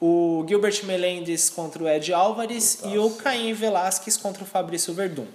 o 0.00 0.44
Gilbert 0.48 0.84
Melendez 0.84 1.48
contra 1.48 1.80
o 1.80 1.88
Ed 1.88 2.12
Álvares 2.12 2.80
e 2.84 2.98
o 2.98 3.10
Caim 3.10 3.52
Velasquez 3.52 4.16
contra 4.16 4.42
o 4.42 4.46
Fabrício 4.46 4.92
Verdun. 4.92 5.26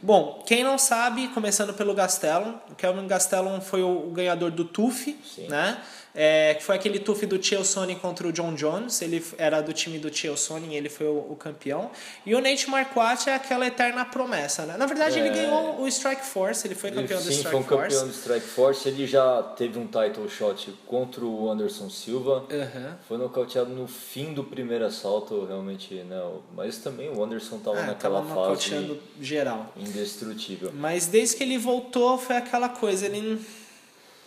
Bom, 0.00 0.40
quem 0.46 0.62
não 0.62 0.78
sabe, 0.78 1.26
começando 1.28 1.74
pelo 1.74 1.92
Gastelum, 1.92 2.54
o 2.70 2.74
Kelvin 2.76 3.08
Gastelum 3.08 3.60
foi 3.60 3.82
o, 3.82 4.06
o 4.06 4.10
ganhador 4.12 4.52
do 4.52 4.64
TUF, 4.64 5.18
Sim. 5.24 5.48
né? 5.48 5.76
É, 6.14 6.52
que 6.54 6.62
foi 6.62 6.76
aquele 6.76 6.98
TUF 6.98 7.24
do 7.24 7.42
Chael 7.42 7.64
Sonnen 7.64 7.96
contra 7.98 8.28
o 8.28 8.32
John 8.32 8.52
Jones, 8.54 9.00
ele 9.00 9.24
era 9.38 9.62
do 9.62 9.72
time 9.72 9.98
do 9.98 10.14
Chael 10.14 10.36
Sonnen, 10.36 10.74
ele 10.76 10.90
foi 10.90 11.06
o, 11.06 11.26
o 11.30 11.36
campeão. 11.36 11.90
E 12.26 12.34
o 12.34 12.40
Nate 12.40 12.68
Marquardt 12.68 13.30
é 13.30 13.34
aquela 13.34 13.66
eterna 13.66 14.04
promessa, 14.04 14.66
né? 14.66 14.76
Na 14.76 14.84
verdade, 14.84 15.18
ele 15.18 15.28
É. 15.28 15.32
ganhou 15.32 15.80
o 15.80 15.88
Strike 15.88 16.24
Force, 16.26 16.66
ele 16.66 16.74
foi 16.74 16.90
campeão 16.90 17.18
do 17.18 17.24
sim, 17.24 17.30
Strike 17.38 17.50
foi 17.50 17.60
um 17.60 17.62
Force. 17.64 17.82
campeão 17.96 18.08
do 18.08 18.12
Strike 18.14 18.46
Force. 18.46 18.88
Ele 18.88 19.06
já 19.06 19.42
teve 19.56 19.78
um 19.78 19.86
title 19.86 20.28
shot 20.28 20.70
contra 20.86 21.24
o 21.24 21.50
Anderson 21.50 21.88
Silva. 21.88 22.44
Aham. 22.50 22.98
Foi 23.08 23.16
nocauteado 23.16 23.70
no 23.70 23.88
fim 23.88 24.34
do 24.34 24.44
primeiro 24.44 24.84
assalto, 24.84 25.46
realmente, 25.46 25.94
né? 25.94 26.20
Mas 26.54 26.76
também 26.76 27.08
o 27.08 27.24
Anderson 27.24 27.56
estava 27.56 27.78
Ah, 27.80 27.86
naquela 27.86 28.20
tava 28.20 28.54
fase 28.54 29.00
geral. 29.20 29.72
indestrutível. 29.78 30.70
Mas 30.74 31.06
desde 31.06 31.36
que 31.36 31.42
ele 31.42 31.56
voltou, 31.56 32.18
foi 32.18 32.36
aquela 32.36 32.68
coisa. 32.68 33.06
Ele, 33.06 33.40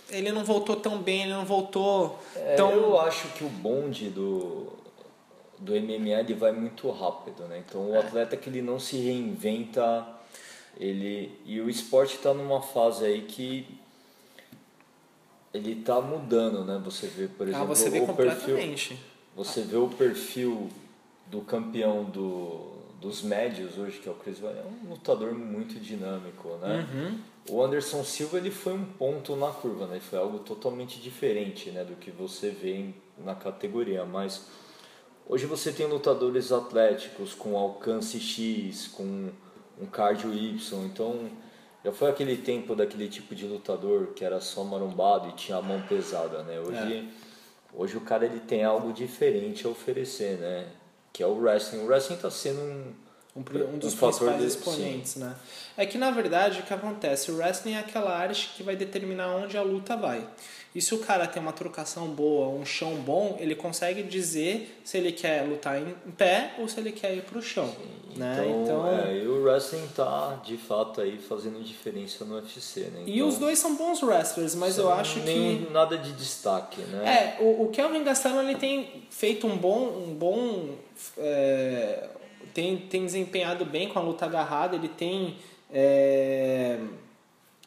ele 0.09 0.31
não 0.31 0.43
voltou 0.43 0.75
tão 0.75 0.99
bem, 1.01 1.23
ele 1.23 1.33
não 1.33 1.45
voltou 1.45 2.19
É, 2.35 2.55
tão. 2.55 2.71
Eu 2.71 2.99
acho 2.99 3.27
que 3.29 3.43
o 3.43 3.49
bonde 3.49 4.09
do, 4.09 4.67
do 5.57 5.73
MMA 5.73 6.19
ele 6.19 6.33
vai 6.33 6.51
muito 6.51 6.89
rápido, 6.91 7.43
né? 7.47 7.63
Então 7.67 7.89
o 7.91 7.99
atleta 7.99 8.35
que 8.37 8.49
ele 8.49 8.61
não 8.61 8.79
se 8.79 8.97
reinventa, 8.97 10.05
ele 10.79 11.31
e 11.45 11.59
o 11.61 11.69
esporte 11.69 12.15
está 12.15 12.33
numa 12.33 12.61
fase 12.61 13.05
aí 13.05 13.21
que 13.23 13.67
ele 15.53 15.75
tá 15.75 16.01
mudando, 16.01 16.63
né? 16.65 16.81
Você 16.83 17.07
vê, 17.07 17.27
por 17.27 17.47
exemplo, 17.47 17.63
Ah, 17.63 17.65
você 17.65 17.89
vê 17.89 17.99
o 17.99 18.05
perfil, 18.13 18.15
completamente. 18.55 18.99
você 19.35 19.61
vê 19.61 19.77
o 19.77 19.87
perfil 19.87 20.69
do 21.27 21.41
campeão 21.41 22.03
do, 22.03 22.74
dos 23.05 23.21
médios 23.21 23.77
hoje, 23.77 23.99
que 23.99 24.09
é 24.09 24.11
o 24.11 24.15
Chris 24.15 24.41
Weidman, 24.41 24.63
é 24.63 24.67
um 24.67 24.89
lutador 24.89 25.31
muito 25.35 25.79
dinâmico, 25.79 26.57
né? 26.57 26.87
Uhum. 26.91 27.19
O 27.51 27.63
Anderson 27.63 28.03
Silva 28.03 28.37
ele 28.37 28.49
foi 28.49 28.73
um 28.73 28.83
ponto 28.83 29.35
na 29.35 29.51
curva, 29.51 29.85
né? 29.85 29.99
Foi 29.99 30.17
algo 30.17 30.39
totalmente 30.39 30.99
diferente, 30.99 31.69
né, 31.69 31.83
do 31.83 31.95
que 31.95 32.09
você 32.09 32.49
vê 32.49 32.89
na 33.23 33.35
categoria, 33.35 34.03
mas 34.05 34.47
hoje 35.29 35.45
você 35.45 35.71
tem 35.71 35.85
lutadores 35.85 36.51
atléticos 36.51 37.35
com 37.35 37.55
alcance 37.55 38.19
X, 38.19 38.87
com 38.87 39.29
um 39.79 39.85
cardio 39.85 40.33
Y, 40.33 40.57
então 40.85 41.29
já 41.83 41.91
foi 41.91 42.09
aquele 42.09 42.37
tempo 42.37 42.75
daquele 42.75 43.07
tipo 43.07 43.35
de 43.35 43.45
lutador 43.45 44.07
que 44.15 44.25
era 44.25 44.41
só 44.41 44.63
marombado 44.63 45.29
e 45.29 45.33
tinha 45.33 45.59
a 45.59 45.61
mão 45.61 45.79
pesada, 45.83 46.41
né? 46.41 46.59
Hoje 46.59 47.07
hoje 47.71 47.97
o 47.97 48.01
cara 48.01 48.25
ele 48.25 48.39
tem 48.39 48.63
algo 48.63 48.91
diferente 48.91 49.67
a 49.67 49.69
oferecer, 49.69 50.39
né? 50.39 50.65
Que 51.15 51.23
é 51.23 51.25
o 51.25 51.33
wrestling. 51.39 51.79
O 51.79 51.85
wrestling 51.85 52.17
está 52.17 52.29
sendo 52.29 52.59
um 52.59 52.93
Um, 53.35 53.41
um 53.41 53.77
dos 53.77 53.93
Um 53.93 53.97
principais 53.97 54.41
exponentes, 54.43 55.15
né? 55.17 55.35
É 55.75 55.85
que 55.85 55.97
na 55.97 56.09
verdade 56.09 56.61
o 56.61 56.63
que 56.63 56.73
acontece? 56.73 57.31
O 57.31 57.35
wrestling 57.37 57.73
é 57.73 57.79
aquela 57.79 58.17
arte 58.17 58.51
que 58.55 58.63
vai 58.63 58.75
determinar 58.77 59.35
onde 59.35 59.57
a 59.57 59.61
luta 59.61 59.97
vai. 59.97 60.25
E 60.73 60.81
se 60.81 60.93
o 60.93 60.99
cara 60.99 61.25
tem 61.27 61.41
uma 61.41 61.53
trocação 61.53 62.07
boa, 62.07 62.47
um 62.49 62.65
chão 62.65 62.95
bom, 62.95 63.37
ele 63.39 63.55
consegue 63.55 64.03
dizer 64.03 64.79
se 64.83 64.97
ele 64.97 65.11
quer 65.11 65.43
lutar 65.47 65.77
em 65.81 65.93
pé 66.17 66.53
ou 66.59 66.67
se 66.67 66.79
ele 66.79 66.91
quer 66.91 67.13
ir 67.15 67.21
pro 67.23 67.41
chão. 67.41 67.73
né? 68.15 68.35
Então, 68.45 68.63
Então, 68.63 68.87
é, 68.87 69.17
e 69.17 69.27
o 69.27 69.43
wrestling 69.43 69.87
tá 69.95 70.39
de 70.43 70.57
fato 70.57 70.99
aí 71.01 71.17
fazendo 71.17 71.61
diferença 71.63 72.23
no 72.25 72.35
UFC, 72.35 72.81
né? 72.81 73.03
E 73.05 73.15
Então, 73.15 73.27
os 73.27 73.37
dois 73.37 73.59
são 73.59 73.75
bons 73.75 74.01
wrestlers, 74.01 74.55
mas 74.55 74.77
eu 74.77 74.89
acho 74.91 75.19
que. 75.19 75.25
nem 75.25 75.69
nada 75.71 75.97
de 75.97 76.11
destaque, 76.13 76.81
né? 76.81 77.35
É, 77.39 77.43
o, 77.43 77.63
o 77.63 77.69
Kelvin 77.69 78.03
Gastelum 78.03 78.41
ele 78.41 78.55
tem 78.55 79.03
feito 79.09 79.45
um 79.47 79.57
bom, 79.57 79.79
um 80.07 80.13
bom 80.13 80.75
é, 81.17 82.09
tem, 82.55 82.77
tem 82.77 83.05
desempenhado 83.05 83.65
bem 83.65 83.89
com 83.89 83.99
a 83.99 84.01
luta 84.01 84.25
agarrada, 84.25 84.77
ele 84.77 84.87
tem 84.87 85.35
é, 85.69 86.79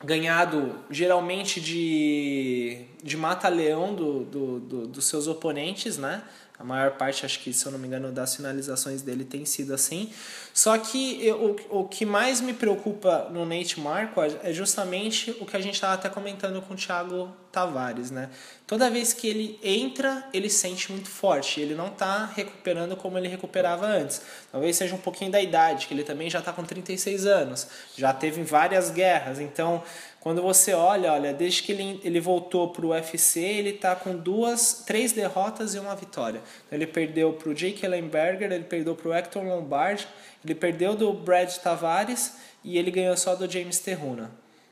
ganhado 0.02 0.76
geralmente 0.90 1.60
de, 1.60 2.86
de 3.02 3.14
mata-leão 3.14 3.94
do, 3.94 4.24
do, 4.24 4.60
do, 4.60 4.86
dos 4.86 5.04
seus 5.04 5.28
oponentes, 5.28 5.98
né? 5.98 6.24
A 6.58 6.64
maior 6.64 6.92
parte, 6.92 7.24
acho 7.24 7.38
que, 7.38 7.52
se 7.52 7.64
eu 7.64 7.70
não 7.70 7.78
me 7.78 7.86
engano, 7.86 8.10
das 8.10 8.34
finalizações 8.34 9.00
dele 9.00 9.24
tem 9.24 9.44
sido 9.44 9.72
assim. 9.72 10.12
Só 10.52 10.76
que 10.76 11.24
eu, 11.24 11.56
o, 11.70 11.82
o 11.82 11.88
que 11.88 12.04
mais 12.04 12.40
me 12.40 12.52
preocupa 12.52 13.28
no 13.30 13.46
Nate 13.46 13.78
Marco 13.78 14.20
é 14.20 14.52
justamente 14.52 15.30
o 15.40 15.46
que 15.46 15.56
a 15.56 15.60
gente 15.60 15.74
estava 15.74 15.94
até 15.94 16.08
comentando 16.08 16.60
com 16.62 16.74
o 16.74 16.76
Thiago 16.76 17.32
Tavares, 17.52 18.10
né? 18.10 18.28
Toda 18.66 18.90
vez 18.90 19.12
que 19.12 19.28
ele 19.28 19.58
entra, 19.62 20.24
ele 20.34 20.50
sente 20.50 20.90
muito 20.90 21.08
forte. 21.08 21.60
Ele 21.60 21.76
não 21.76 21.86
está 21.86 22.26
recuperando 22.26 22.96
como 22.96 23.16
ele 23.16 23.28
recuperava 23.28 23.86
antes. 23.86 24.20
Talvez 24.50 24.76
seja 24.76 24.94
um 24.94 24.98
pouquinho 24.98 25.30
da 25.30 25.40
idade, 25.40 25.86
que 25.86 25.94
ele 25.94 26.04
também 26.04 26.28
já 26.28 26.40
está 26.40 26.52
com 26.52 26.64
36 26.64 27.24
anos. 27.24 27.68
Já 27.96 28.12
teve 28.12 28.42
várias 28.42 28.90
guerras. 28.90 29.38
Então, 29.38 29.82
quando 30.20 30.42
você 30.42 30.72
olha, 30.72 31.12
olha, 31.12 31.32
desde 31.32 31.62
que 31.62 31.72
ele, 31.72 32.00
ele 32.02 32.18
voltou 32.18 32.68
para 32.70 32.84
o 32.84 32.90
UFC, 32.90 33.40
ele 33.40 33.70
está 33.70 33.94
com 33.94 34.16
duas, 34.16 34.82
três 34.84 35.12
derrotas 35.12 35.74
e 35.74 35.78
uma 35.78 35.94
vitória. 35.94 36.40
Ele 36.70 36.86
perdeu 36.86 37.32
para 37.32 37.48
o 37.48 37.54
Jake 37.54 37.84
Ellenberger, 37.86 38.50
ele 38.50 38.64
perdeu 38.64 38.96
para 38.96 39.08
o 39.08 39.14
Hector 39.14 39.44
Lombard, 39.44 40.08
ele 40.44 40.54
perdeu 40.54 40.96
do 40.96 41.12
Brad 41.12 41.50
Tavares 41.56 42.34
e 42.64 42.76
ele 42.76 42.90
ganhou 42.90 43.16
só 43.16 43.36
do 43.36 43.50
James 43.50 43.78
Terruna. 43.78 44.30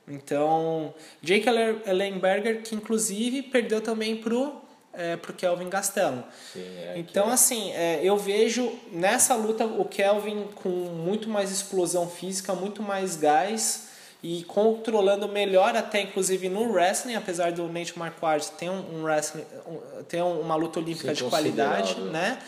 Então, 0.09 0.93
Jake 1.23 1.47
Ellenberger, 1.87 2.63
que 2.63 2.75
inclusive 2.75 3.43
perdeu 3.43 3.81
também 3.81 4.17
pro 4.17 4.63
é, 4.93 5.15
pro 5.15 5.35
Kelvin 5.35 5.69
Gastelum. 5.69 6.23
Sim, 6.53 6.61
é 6.61 6.95
então, 6.97 7.31
é. 7.31 7.33
assim, 7.35 7.71
é, 7.73 8.01
eu 8.03 8.17
vejo 8.17 8.73
nessa 8.91 9.35
luta 9.35 9.67
o 9.67 9.85
Kelvin 9.85 10.49
com 10.55 10.71
muito 10.71 11.29
mais 11.29 11.53
explosão 11.53 12.09
física, 12.09 12.55
muito 12.55 12.83
mais 12.83 13.17
gás 13.17 13.86
e 14.23 14.45
controlando 14.45 15.29
melhor 15.29 15.77
até 15.77 16.01
inclusive 16.01 16.49
no 16.49 16.73
wrestling, 16.73 17.15
apesar 17.15 17.53
do 17.53 17.69
Nate 17.69 17.99
Marquardt 17.99 18.51
ter 18.53 18.71
um, 18.71 18.99
um 18.99 19.03
wrestling, 19.05 19.45
um, 19.67 20.03
ter 20.05 20.23
uma 20.23 20.57
luta 20.57 20.81
olímpica 20.81 21.15
Sim, 21.15 21.25
de 21.25 21.31
qualidade, 21.31 22.01
né? 22.01 22.39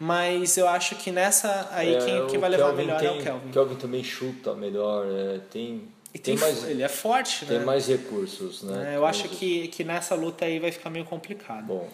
Mas 0.00 0.56
eu 0.56 0.68
acho 0.68 0.94
que 0.94 1.10
nessa 1.10 1.68
aí 1.72 1.94
é, 1.94 2.04
quem, 2.04 2.26
quem 2.28 2.38
vai 2.38 2.50
levar 2.50 2.66
Kelvin 2.66 2.82
melhor 2.84 3.00
tem, 3.00 3.08
é 3.08 3.12
o 3.12 3.22
Kelvin. 3.22 3.50
Kelvin 3.50 3.74
também 3.74 4.04
chuta 4.04 4.54
melhor, 4.54 5.06
é, 5.06 5.40
tem 5.50 5.88
e 6.14 6.18
tem, 6.18 6.36
tem 6.36 6.38
mais, 6.38 6.64
ele 6.64 6.82
é 6.82 6.88
forte, 6.88 7.44
tem 7.44 7.58
né? 7.58 7.64
mais 7.64 7.86
recursos, 7.86 8.62
né? 8.62 8.92
É, 8.92 8.96
eu 8.96 9.04
acho 9.04 9.28
que, 9.28 9.68
que 9.68 9.84
nessa 9.84 10.14
luta 10.14 10.44
aí 10.44 10.58
vai 10.58 10.72
ficar 10.72 10.88
meio 10.88 11.04
complicado. 11.04 11.66
Bom. 11.66 11.88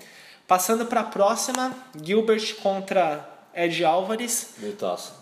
Passando 0.46 0.86
para 0.86 1.00
a 1.00 1.04
próxima, 1.04 1.74
Gilbert 2.00 2.56
contra 2.56 3.33
Ed 3.56 3.84
Álvares. 3.84 4.54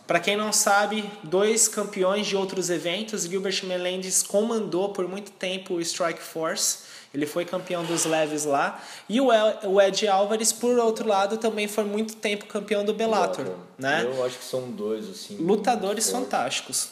Para 0.07 0.19
quem 0.21 0.37
não 0.37 0.53
sabe, 0.53 1.09
dois 1.23 1.69
campeões 1.69 2.27
de 2.27 2.37
outros 2.37 2.71
eventos. 2.71 3.25
Gilbert 3.25 3.65
Melendez 3.65 4.23
comandou 4.23 4.91
por 4.91 5.07
muito 5.07 5.31
tempo 5.33 5.75
o 5.75 5.81
Strike 5.81 6.23
Force. 6.23 6.91
Ele 7.13 7.27
foi 7.27 7.45
campeão 7.45 7.85
dos 7.85 8.07
leves 8.07 8.45
lá. 8.45 8.83
E 9.07 9.21
o 9.21 9.81
Ed 9.81 10.09
Álvares, 10.09 10.51
por 10.53 10.79
outro 10.79 11.07
lado, 11.07 11.37
também 11.37 11.69
foi 11.69 11.85
muito 11.85 12.17
tempo 12.17 12.47
campeão 12.47 12.85
do 12.85 12.95
Bellator. 12.95 13.45
Bellator. 13.45 13.65
Né? 13.79 14.03
Eu 14.05 14.25
acho 14.25 14.39
que 14.39 14.45
são 14.45 14.71
dois, 14.71 15.09
assim. 15.11 15.37
Lutadores 15.37 16.11
fantásticos. 16.11 16.89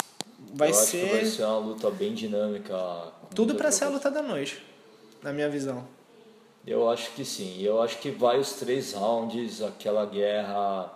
Vai 0.53 0.71
Eu 0.71 0.75
ser. 0.75 1.11
vai 1.11 1.25
ser 1.25 1.45
uma 1.45 1.59
luta 1.59 1.91
bem 1.91 2.13
dinâmica. 2.13 2.77
Tudo 3.35 3.55
para 3.55 3.71
ser 3.73 3.85
a 3.85 3.89
luta 3.89 4.11
da 4.11 4.21
noite, 4.21 4.63
na 5.23 5.33
minha 5.33 5.49
visão. 5.49 5.87
Eu 6.67 6.91
acho 6.91 7.13
que 7.13 7.25
sim. 7.25 7.63
Eu 7.63 7.81
acho 7.81 7.99
que 7.99 8.11
vai 8.11 8.39
os 8.39 8.53
três 8.55 8.93
rounds, 8.93 9.63
aquela 9.63 10.05
guerra 10.05 10.91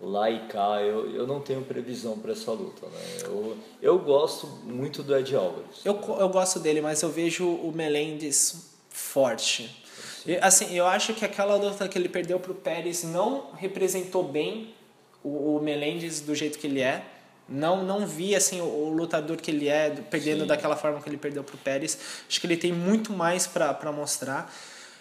lá 0.00 0.30
e 0.30 0.46
cá, 0.46 0.80
eu, 0.80 1.10
eu 1.14 1.26
não 1.26 1.40
tenho 1.40 1.62
previsão 1.62 2.18
para 2.18 2.32
essa 2.32 2.52
luta. 2.52 2.86
Né? 2.86 3.00
Eu, 3.24 3.56
eu 3.82 3.98
gosto 3.98 4.46
muito 4.64 5.02
do 5.02 5.16
Ed 5.16 5.34
Alvarez. 5.34 5.80
Eu, 5.84 6.00
eu 6.18 6.28
gosto 6.28 6.60
dele, 6.60 6.80
mas 6.80 7.02
eu 7.02 7.10
vejo 7.10 7.48
o 7.48 7.72
Melendez 7.72 8.70
forte. 8.88 9.84
Eu, 10.26 10.38
assim, 10.42 10.74
eu 10.74 10.86
acho 10.86 11.14
que 11.14 11.24
aquela 11.24 11.56
luta 11.56 11.88
que 11.88 11.98
ele 11.98 12.08
perdeu 12.08 12.38
para 12.38 12.52
o 12.52 12.54
Pérez 12.54 13.02
não 13.02 13.50
representou 13.56 14.22
bem 14.22 14.74
o, 15.22 15.56
o 15.56 15.60
Melendez 15.60 16.20
do 16.20 16.34
jeito 16.34 16.58
que 16.58 16.66
ele 16.66 16.80
é. 16.80 17.04
Não, 17.48 17.82
não 17.82 18.06
vi 18.06 18.36
assim 18.36 18.60
o, 18.60 18.64
o 18.64 18.90
lutador 18.90 19.38
que 19.38 19.50
ele 19.50 19.68
é 19.68 19.90
perdendo 19.90 20.42
Sim. 20.42 20.46
daquela 20.46 20.76
forma 20.76 21.00
que 21.00 21.08
ele 21.08 21.16
perdeu 21.16 21.42
para 21.42 21.54
o 21.54 21.58
Pérez. 21.58 21.98
Acho 22.28 22.40
que 22.40 22.46
ele 22.46 22.56
tem 22.56 22.72
muito 22.72 23.12
mais 23.12 23.46
para 23.46 23.90
mostrar. 23.90 24.52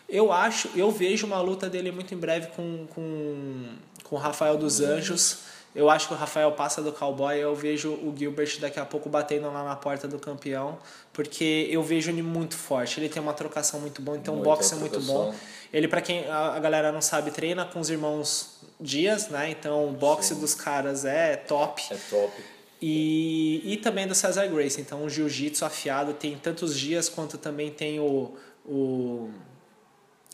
Eu 0.10 0.32
acho, 0.32 0.70
eu 0.76 0.90
vejo 0.90 1.28
uma 1.28 1.42
luta 1.42 1.70
dele 1.70 1.92
muito 1.92 2.14
em 2.14 2.18
breve 2.18 2.48
com, 2.48 2.88
com 2.88 3.66
com 4.10 4.16
o 4.16 4.20
Rafael 4.20 4.58
dos 4.58 4.80
Anjos. 4.82 5.40
Eu 5.76 5.90
acho 5.90 6.08
que 6.08 6.14
o 6.14 6.18
Rafael 6.18 6.52
passa 6.54 6.82
do 6.82 6.92
cowboy. 6.92 7.38
Eu 7.38 7.54
vejo 7.54 7.92
o 7.92 8.14
Gilbert 8.18 8.60
daqui 8.60 8.80
a 8.80 8.86
pouco 8.86 9.10
batendo 9.10 9.52
lá 9.52 9.64
na 9.64 9.76
porta 9.76 10.08
do 10.08 10.18
campeão, 10.18 10.80
porque 11.14 11.68
eu 11.70 11.84
vejo 11.84 12.10
ele 12.10 12.24
muito 12.24 12.56
forte. 12.56 13.00
Ele 13.00 13.10
tem 13.10 13.22
uma 13.22 13.34
trocação 13.34 13.80
muito 13.80 14.02
boa, 14.02 14.18
então 14.18 14.40
o 14.40 14.42
boxe 14.42 14.74
é 14.74 14.78
muito 14.78 15.00
bom. 15.02 15.34
Ele, 15.72 15.88
para 15.88 16.02
quem 16.02 16.28
a 16.30 16.58
galera 16.60 16.92
não 16.92 17.02
sabe, 17.02 17.30
treina 17.30 17.66
com 17.66 17.80
os 17.80 17.90
irmãos 17.90 18.58
Dias, 18.80 19.30
né? 19.30 19.50
Então 19.50 19.90
o 19.90 19.92
boxe 19.92 20.36
Sim. 20.36 20.40
dos 20.40 20.54
caras 20.54 21.04
é 21.04 21.36
top. 21.36 21.82
É 21.92 21.98
top. 22.10 22.32
E, 22.80 23.62
e 23.66 23.78
também 23.78 24.08
do 24.08 24.14
Cesar 24.14 24.48
Grace. 24.50 24.80
Então 24.80 25.04
o 25.04 25.10
jiu-jitsu 25.10 25.66
afiado 25.66 26.14
tem 26.14 26.38
tantos 26.38 26.78
dias 26.78 27.10
quanto 27.10 27.38
também 27.38 27.72
tem 27.72 28.00
o. 28.00 28.36
o 28.66 29.30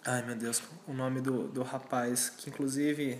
Ai 0.05 0.21
meu 0.23 0.35
Deus, 0.35 0.61
o 0.87 0.93
nome 0.93 1.21
do, 1.21 1.47
do 1.47 1.63
rapaz, 1.63 2.29
que 2.29 2.49
inclusive 2.49 3.19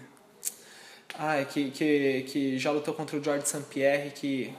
é 1.20 1.46
que, 1.46 1.70
que, 1.72 2.26
que 2.28 2.58
já 2.58 2.72
lutou 2.72 2.94
contra 2.94 3.18
o 3.18 3.24
George 3.24 3.48
St. 3.48 3.64
Pierre, 3.70 4.12
que. 4.12 4.54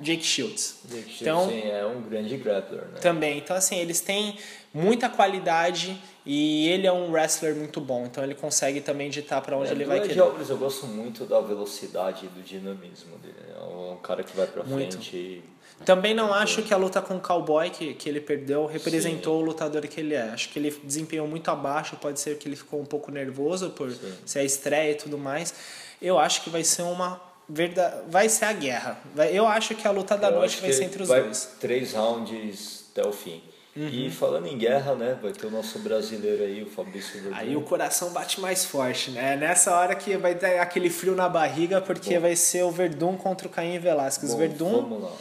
Jake 0.00 0.24
Shields. 0.24 0.80
Jake 0.84 1.08
Shields, 1.08 1.20
então, 1.20 1.48
sim, 1.48 1.70
é 1.70 1.86
um 1.86 2.02
grande 2.02 2.36
grappler, 2.36 2.82
né? 2.88 2.98
Também. 3.00 3.38
Então, 3.38 3.56
assim, 3.56 3.78
eles 3.78 4.00
têm 4.00 4.36
muita 4.72 5.08
qualidade 5.08 5.96
e 6.26 6.68
ele 6.68 6.84
é 6.84 6.92
um 6.92 7.12
wrestler 7.12 7.54
muito 7.54 7.80
bom. 7.80 8.04
Então, 8.04 8.22
ele 8.24 8.34
consegue 8.34 8.80
também 8.80 9.08
ditar 9.08 9.40
para 9.40 9.56
onde 9.56 9.68
é, 9.68 9.72
ele 9.72 9.84
vai 9.84 10.00
querer. 10.00 10.20
Alves, 10.20 10.50
eu 10.50 10.58
gosto 10.58 10.86
muito 10.88 11.24
da 11.26 11.40
velocidade 11.40 12.26
e 12.26 12.28
do 12.28 12.42
dinamismo 12.42 13.16
dele. 13.18 13.36
É 13.56 13.62
um 13.62 13.96
cara 14.02 14.24
que 14.24 14.36
vai 14.36 14.48
para 14.48 14.64
frente 14.64 15.16
e 15.16 15.44
também 15.84 16.14
não 16.14 16.32
acho 16.32 16.62
que 16.62 16.72
a 16.72 16.76
luta 16.76 17.02
com 17.02 17.16
o 17.16 17.20
Cowboy 17.20 17.70
que, 17.70 17.94
que 17.94 18.08
ele 18.08 18.20
perdeu 18.20 18.66
representou 18.66 19.38
Sim. 19.38 19.42
o 19.42 19.46
lutador 19.46 19.82
que 19.86 20.00
ele 20.00 20.14
é. 20.14 20.22
Acho 20.22 20.48
que 20.48 20.58
ele 20.58 20.70
desempenhou 20.82 21.26
muito 21.26 21.50
abaixo, 21.50 21.96
pode 21.96 22.20
ser 22.20 22.38
que 22.38 22.48
ele 22.48 22.56
ficou 22.56 22.80
um 22.80 22.84
pouco 22.84 23.10
nervoso 23.10 23.70
por 23.70 23.90
Sim. 23.90 24.14
ser 24.24 24.38
a 24.40 24.44
estreia 24.44 24.92
e 24.92 24.94
tudo 24.94 25.18
mais. 25.18 25.54
Eu 26.00 26.18
acho 26.18 26.42
que 26.42 26.50
vai 26.50 26.64
ser 26.64 26.82
uma 26.82 27.20
verdade, 27.48 27.96
vai 28.08 28.28
ser 28.28 28.46
a 28.46 28.52
guerra. 28.52 28.98
Eu 29.32 29.46
acho 29.46 29.74
que 29.74 29.86
a 29.86 29.90
luta 29.90 30.16
da 30.16 30.28
Eu 30.28 30.36
noite 30.36 30.60
vai 30.60 30.72
ser 30.72 30.84
entre 30.84 31.02
os 31.02 31.08
vai 31.08 31.22
dois. 31.22 31.50
Três 31.60 31.92
rounds 31.92 32.84
até 32.92 33.06
o 33.06 33.12
fim. 33.12 33.42
Uhum. 33.76 33.88
E 33.88 34.08
falando 34.08 34.46
em 34.46 34.56
guerra, 34.56 34.94
né? 34.94 35.18
Vai 35.20 35.32
ter 35.32 35.46
o 35.46 35.50
nosso 35.50 35.80
brasileiro 35.80 36.44
aí, 36.44 36.62
o 36.62 36.70
Fabrício 36.70 37.20
Verdun. 37.20 37.36
Aí 37.36 37.56
o 37.56 37.62
coração 37.62 38.10
bate 38.10 38.40
mais 38.40 38.64
forte, 38.64 39.10
né? 39.10 39.34
Nessa 39.34 39.76
hora 39.76 39.96
que 39.96 40.16
vai 40.16 40.36
ter 40.36 40.60
aquele 40.60 40.88
frio 40.88 41.16
na 41.16 41.28
barriga, 41.28 41.80
porque 41.80 42.14
Bom. 42.14 42.20
vai 42.20 42.36
ser 42.36 42.62
o 42.62 42.70
Verdun 42.70 43.16
contra 43.16 43.48
o 43.48 43.50
Caim 43.50 43.76
Velasquez. 43.80 44.30
Bom, 44.30 44.38
Verdun. 44.38 44.70
Vamos 44.70 45.02
lá 45.02 45.12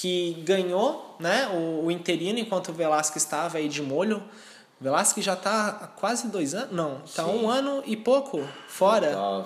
que 0.00 0.32
ganhou 0.46 1.14
né, 1.20 1.46
o, 1.48 1.84
o 1.84 1.90
interino 1.90 2.38
enquanto 2.38 2.70
o 2.70 2.72
Velasco 2.72 3.18
estava 3.18 3.58
aí 3.58 3.68
de 3.68 3.82
molho. 3.82 4.22
O 4.80 5.20
já 5.20 5.34
está 5.34 5.68
há 5.68 5.86
quase 5.88 6.28
dois 6.28 6.54
anos? 6.54 6.72
Não, 6.72 7.02
está 7.04 7.26
um 7.26 7.50
ano 7.50 7.82
e 7.84 7.98
pouco 7.98 8.42
fora. 8.66 9.12
Tá, 9.12 9.44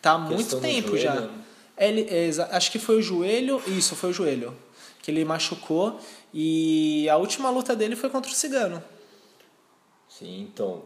tá 0.00 0.12
há 0.12 0.18
muito 0.18 0.60
tempo 0.60 0.96
já. 0.96 1.28
Ele, 1.76 2.06
é, 2.08 2.30
acho 2.52 2.70
que 2.70 2.78
foi 2.78 2.98
o 2.98 3.02
joelho, 3.02 3.60
isso, 3.66 3.96
foi 3.96 4.10
o 4.10 4.12
joelho, 4.12 4.56
que 5.02 5.10
ele 5.10 5.24
machucou. 5.24 5.98
E 6.32 7.08
a 7.08 7.16
última 7.16 7.50
luta 7.50 7.74
dele 7.74 7.96
foi 7.96 8.08
contra 8.08 8.30
o 8.30 8.34
Cigano. 8.34 8.80
Sim, 10.08 10.42
então. 10.42 10.84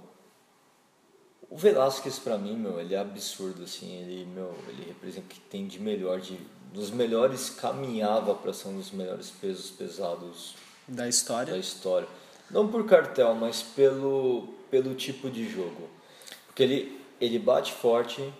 O 1.48 1.56
Velasquez, 1.56 2.18
para 2.18 2.36
mim, 2.36 2.56
meu, 2.56 2.80
ele 2.80 2.94
é 2.94 2.98
absurdo, 2.98 3.62
assim. 3.64 3.92
Ele, 4.00 4.26
meu, 4.26 4.54
ele 4.68 4.84
representa 4.88 5.26
o 5.26 5.28
que 5.28 5.40
tem 5.40 5.66
de 5.66 5.78
melhor 5.78 6.20
de 6.20 6.38
dos 6.72 6.90
melhores 6.90 7.48
caminhava 7.48 8.34
para 8.34 8.52
ser 8.52 8.68
um 8.68 8.76
dos 8.76 8.90
melhores 8.90 9.30
pesos 9.30 9.70
pesados 9.70 10.54
da 10.86 11.08
história. 11.08 11.54
Da 11.54 11.58
história. 11.58 12.06
Não 12.50 12.68
por 12.68 12.84
cartel, 12.86 13.34
mas 13.34 13.62
pelo 13.62 14.48
pelo 14.70 14.94
tipo 14.94 15.30
de 15.30 15.48
jogo. 15.48 15.88
Porque 16.46 16.62
ele 16.62 17.00
ele 17.18 17.38
bate 17.38 17.72
forte, 17.72 18.30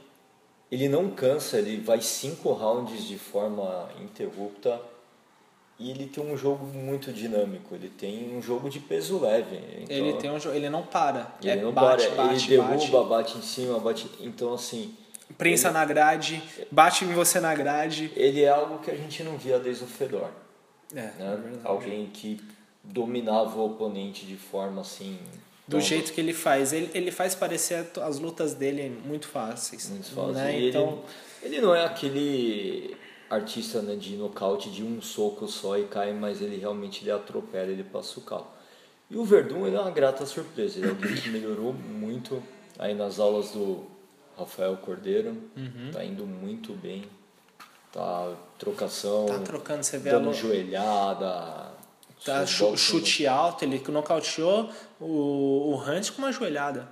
ele 0.71 0.89
não 0.89 1.11
cansa, 1.11 1.59
ele 1.59 1.81
vai 1.81 2.01
cinco 2.03 2.53
rounds 2.53 3.05
de 3.05 3.19
forma 3.19 3.89
interrupta 4.03 4.79
e 5.79 5.91
ele 5.91 6.07
tem 6.07 6.25
um 6.25 6.37
jogo 6.37 6.65
muito 6.67 7.13
dinâmico. 7.13 7.75
Ele 7.75 7.89
tem 7.89 8.37
um 8.37 8.41
jogo 8.41 8.71
de 8.71 8.81
peso 8.81 9.19
leve. 9.19 9.61
Então, 9.83 9.97
ele 9.97 10.13
tem 10.15 10.31
um 10.31 10.39
ele 10.55 10.71
não 10.71 10.83
para. 10.83 11.35
Ele 11.43 11.51
é, 11.51 11.57
não 11.57 11.73
bate, 11.73 12.07
para. 12.09 12.25
Bate, 12.25 12.53
ele 12.53 12.63
derruba, 12.63 13.05
bate. 13.05 13.09
bate 13.09 13.39
em 13.39 13.43
cima, 13.43 13.79
bate. 13.79 14.11
Então 14.21 14.55
assim 14.55 14.95
Prensa 15.37 15.69
ele, 15.69 15.75
na 15.75 15.85
grade, 15.85 16.43
bate 16.71 17.05
em 17.05 17.13
você 17.13 17.41
na 17.41 17.55
grade. 17.55 18.11
Ele 18.17 18.43
é 18.43 18.49
algo 18.49 18.79
que 18.79 18.91
a 18.91 18.95
gente 18.95 19.23
não 19.23 19.37
via 19.37 19.59
desde 19.59 19.85
o 19.85 19.87
Fedor. 19.87 20.29
É, 20.95 21.03
né? 21.03 21.13
é 21.19 21.69
Alguém 21.69 22.07
que 22.07 22.41
dominava 22.83 23.59
o 23.59 23.67
oponente 23.67 24.25
de 24.25 24.37
forma 24.37 24.81
assim 24.81 25.19
do 25.67 25.81
jeito 25.81 26.13
que 26.13 26.21
ele 26.21 26.33
faz. 26.33 26.73
Ele, 26.73 26.91
ele 26.95 27.11
faz 27.11 27.35
parecer 27.35 27.87
as 28.01 28.19
lutas 28.19 28.55
dele 28.55 28.97
muito 29.05 29.27
fáceis. 29.27 29.91
Muito 29.91 30.11
fácil. 30.11 30.33
Né? 30.33 30.69
Então, 30.69 31.03
ele, 31.43 31.57
ele 31.57 31.67
não 31.67 31.75
é 31.75 31.85
aquele 31.85 32.97
artista 33.29 33.83
né, 33.83 33.97
de 33.97 34.17
nocaute 34.17 34.71
de 34.71 34.83
um 34.83 35.01
soco 35.03 35.49
só 35.49 35.79
e 35.79 35.85
cai, 35.85 36.13
mas 36.13 36.41
ele 36.41 36.57
realmente 36.57 37.03
ele 37.03 37.11
atropela, 37.11 37.71
ele 37.71 37.85
passa 37.85 38.19
o 38.19 38.23
carro. 38.23 38.47
E 39.11 39.17
o 39.17 39.25
Verdun 39.25 39.67
ele 39.67 39.77
é 39.77 39.81
uma 39.81 39.91
grata 39.91 40.27
surpresa. 40.27 40.79
Ele 40.79 40.89
é 40.89 40.91
alguém 40.91 41.15
que 41.15 41.29
melhorou 41.29 41.73
muito 41.73 42.43
aí 42.79 42.95
nas 42.95 43.19
aulas 43.21 43.51
do 43.51 43.85
Rafael 44.37 44.77
Cordeiro. 44.79 45.37
Uhum. 45.57 45.91
Tá 45.93 46.05
indo 46.05 46.27
muito 46.27 46.73
bem. 46.73 47.05
Tá 47.93 48.35
trocação, 48.59 49.27
tá 49.27 49.39
trocando, 49.39 49.83
você 49.83 49.97
vê 49.97 50.11
dando 50.11 50.33
joelhada. 50.35 51.73
tá 52.23 52.47
softball, 52.47 52.77
chute 52.77 53.27
alto, 53.27 53.65
ele 53.65 53.83
nocauteou 53.89 54.71
o, 55.01 55.73
o 55.73 55.83
Hunt 55.83 56.11
com 56.11 56.19
uma 56.19 56.33
joelhada. 56.33 56.89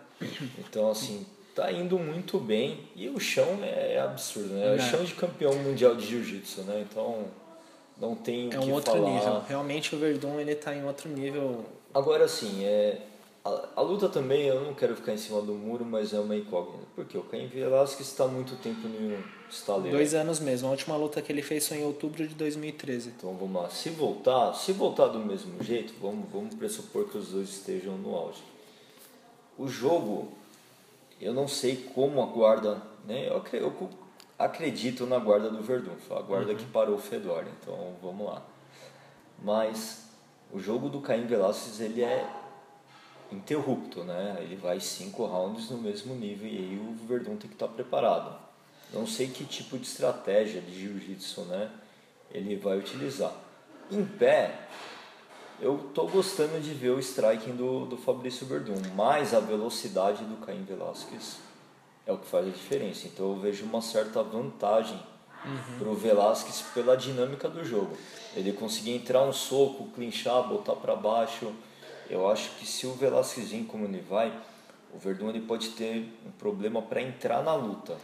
Então, 0.59 0.90
assim, 0.90 1.27
tá 1.55 1.71
indo 1.73 1.99
muito 1.99 2.38
bem. 2.38 2.81
E 2.97 3.09
o 3.09 3.19
chão 3.21 3.59
é 3.62 3.99
absurdo, 4.01 4.55
né? 4.55 4.67
É 4.67 4.71
o 4.73 4.75
É. 4.75 4.79
chão 4.79 5.05
de 5.05 5.14
campeão 5.14 5.55
mundial 5.55 5.95
de 5.95 6.07
jiu-jitsu, 6.07 6.62
né? 6.62 6.85
Então, 6.90 7.25
não 8.01 8.14
tem 8.14 8.47
É 8.49 8.51
que 8.51 8.59
um 8.59 8.73
outro 8.73 8.93
falar. 8.93 9.11
nível. 9.11 9.43
Realmente 9.49 9.95
o 9.95 9.99
Verdun 9.99 10.40
ele 10.40 10.55
tá 10.55 10.75
em 10.75 10.85
outro 10.85 11.09
nível. 11.09 11.64
Agora, 11.93 12.25
assim, 12.25 12.64
é... 12.64 12.99
A, 13.47 13.69
a 13.77 13.81
luta 13.83 14.09
também, 14.09 14.47
eu 14.47 14.59
não 14.64 14.73
quero 14.73 14.97
ficar 14.97 15.12
em 15.12 15.19
cima 15.19 15.43
do 15.43 15.53
muro, 15.53 15.85
mas 15.85 16.14
é 16.14 16.19
uma 16.19 16.35
incógnita. 16.35 16.83
Porque 16.97 17.19
o 17.19 17.23
Caim 17.25 17.47
Velasquez 17.47 18.09
está 18.09 18.27
muito 18.27 18.57
tempo 18.57 18.88
no 18.88 19.23
estaleiro. 19.51 19.95
Dois 19.99 20.14
anos 20.14 20.40
mesmo. 20.40 20.67
A 20.69 20.71
última 20.71 20.97
luta 20.97 21.21
que 21.21 21.31
ele 21.31 21.43
fez 21.43 21.69
foi 21.69 21.77
em 21.77 21.85
outubro 21.85 22.27
de 22.27 22.35
2013. 22.35 23.11
Então 23.14 23.35
vamos 23.35 23.62
lá. 23.62 23.69
Se 23.69 23.90
voltar, 23.90 24.55
se 24.55 24.73
voltar 24.73 25.09
do 25.09 25.19
mesmo 25.19 25.62
jeito, 25.62 25.93
vamos, 26.01 26.27
vamos 26.33 26.55
pressupor 26.55 27.05
que 27.11 27.19
os 27.19 27.29
dois 27.33 27.51
estejam 27.51 27.99
no 27.99 28.17
auge. 28.17 28.40
O 29.59 29.69
jogo, 29.69 30.29
eu 31.20 31.33
não 31.33 31.48
sei 31.48 31.77
como 31.94 32.22
a 32.22 32.27
guarda, 32.27 32.83
né? 33.07 33.29
Eu, 33.29 33.42
eu 33.53 33.90
acredito 34.38 35.07
na 35.07 35.18
guarda 35.18 35.50
do 35.50 35.62
Verdun, 35.62 35.96
foi 36.07 36.16
a 36.16 36.22
guarda 36.22 36.55
que 36.55 36.64
parou 36.66 36.96
o 36.96 37.00
Fedor, 37.00 37.44
então 37.61 37.94
vamos 38.03 38.27
lá. 38.27 38.42
Mas 39.42 40.09
o 40.53 40.59
jogo 40.59 40.88
do 40.88 41.00
Caim 41.00 41.27
Velasquez, 41.27 41.81
ele 41.81 42.03
é 42.03 42.29
interrupto, 43.31 44.05
né? 44.05 44.37
Ele 44.40 44.57
vai 44.57 44.81
cinco 44.81 45.24
rounds 45.24 45.70
no 45.70 45.79
mesmo 45.79 46.14
nível 46.14 46.46
e 46.46 46.59
aí 46.59 46.79
o 46.79 47.07
Verdun 47.07 47.37
tem 47.37 47.48
que 47.48 47.55
estar 47.55 47.68
preparado. 47.68 48.38
Não 48.92 49.07
sei 49.07 49.29
que 49.29 49.44
tipo 49.44 49.77
de 49.79 49.87
estratégia 49.87 50.61
de 50.61 50.81
jiu-jitsu, 50.81 51.42
né? 51.42 51.70
Ele 52.31 52.57
vai 52.57 52.79
utilizar. 52.79 53.33
Em 53.90 54.05
pé, 54.05 54.68
eu 55.61 55.90
tô 55.95 56.07
gostando 56.07 56.61
de 56.61 56.75
ver 56.75 56.90
o 56.90 56.99
striking 56.99 57.55
do, 57.57 57.87
do 57.87 57.97
Fabrício 57.97 58.47
Verdun, 58.47 58.81
mas 58.95 59.33
a 59.33 59.40
velocidade 59.40 60.25
do 60.25 60.37
Caim 60.45 60.64
Velasquez 60.64 61.38
é 62.07 62.12
o 62.12 62.19
que 62.19 62.27
faz 62.27 62.47
a 62.47 62.51
diferença. 62.51 63.07
Então 63.07 63.31
eu 63.31 63.37
vejo 63.37 63.64
uma 63.64 63.81
certa 63.81 64.23
vantagem 64.23 65.01
pro 65.79 65.95
Velasquez 65.95 66.62
pela 66.75 66.97
dinâmica 66.97 67.49
do 67.49 67.64
jogo. 67.64 67.97
Ele 68.35 68.53
conseguir 68.53 68.93
entrar 68.93 69.23
um 69.23 69.33
soco, 69.33 69.88
clinchar, 69.95 70.49
botar 70.49 70.75
para 70.75 70.97
baixo. 70.97 71.53
Eu 72.09 72.29
acho 72.29 72.51
que 72.59 72.67
se 72.67 72.87
o 72.87 72.93
Velasquez 72.93 73.51
vir 73.51 73.64
como 73.64 73.85
ele 73.85 74.01
vai, 74.01 74.33
o 74.93 74.99
Verdun 74.99 75.31
ele 75.31 75.40
pode 75.40 75.71
ter 75.71 76.12
um 76.27 76.31
problema 76.33 76.81
para 76.83 77.03
entrar 77.03 77.43
na 77.43 77.55
luta. 77.55 77.97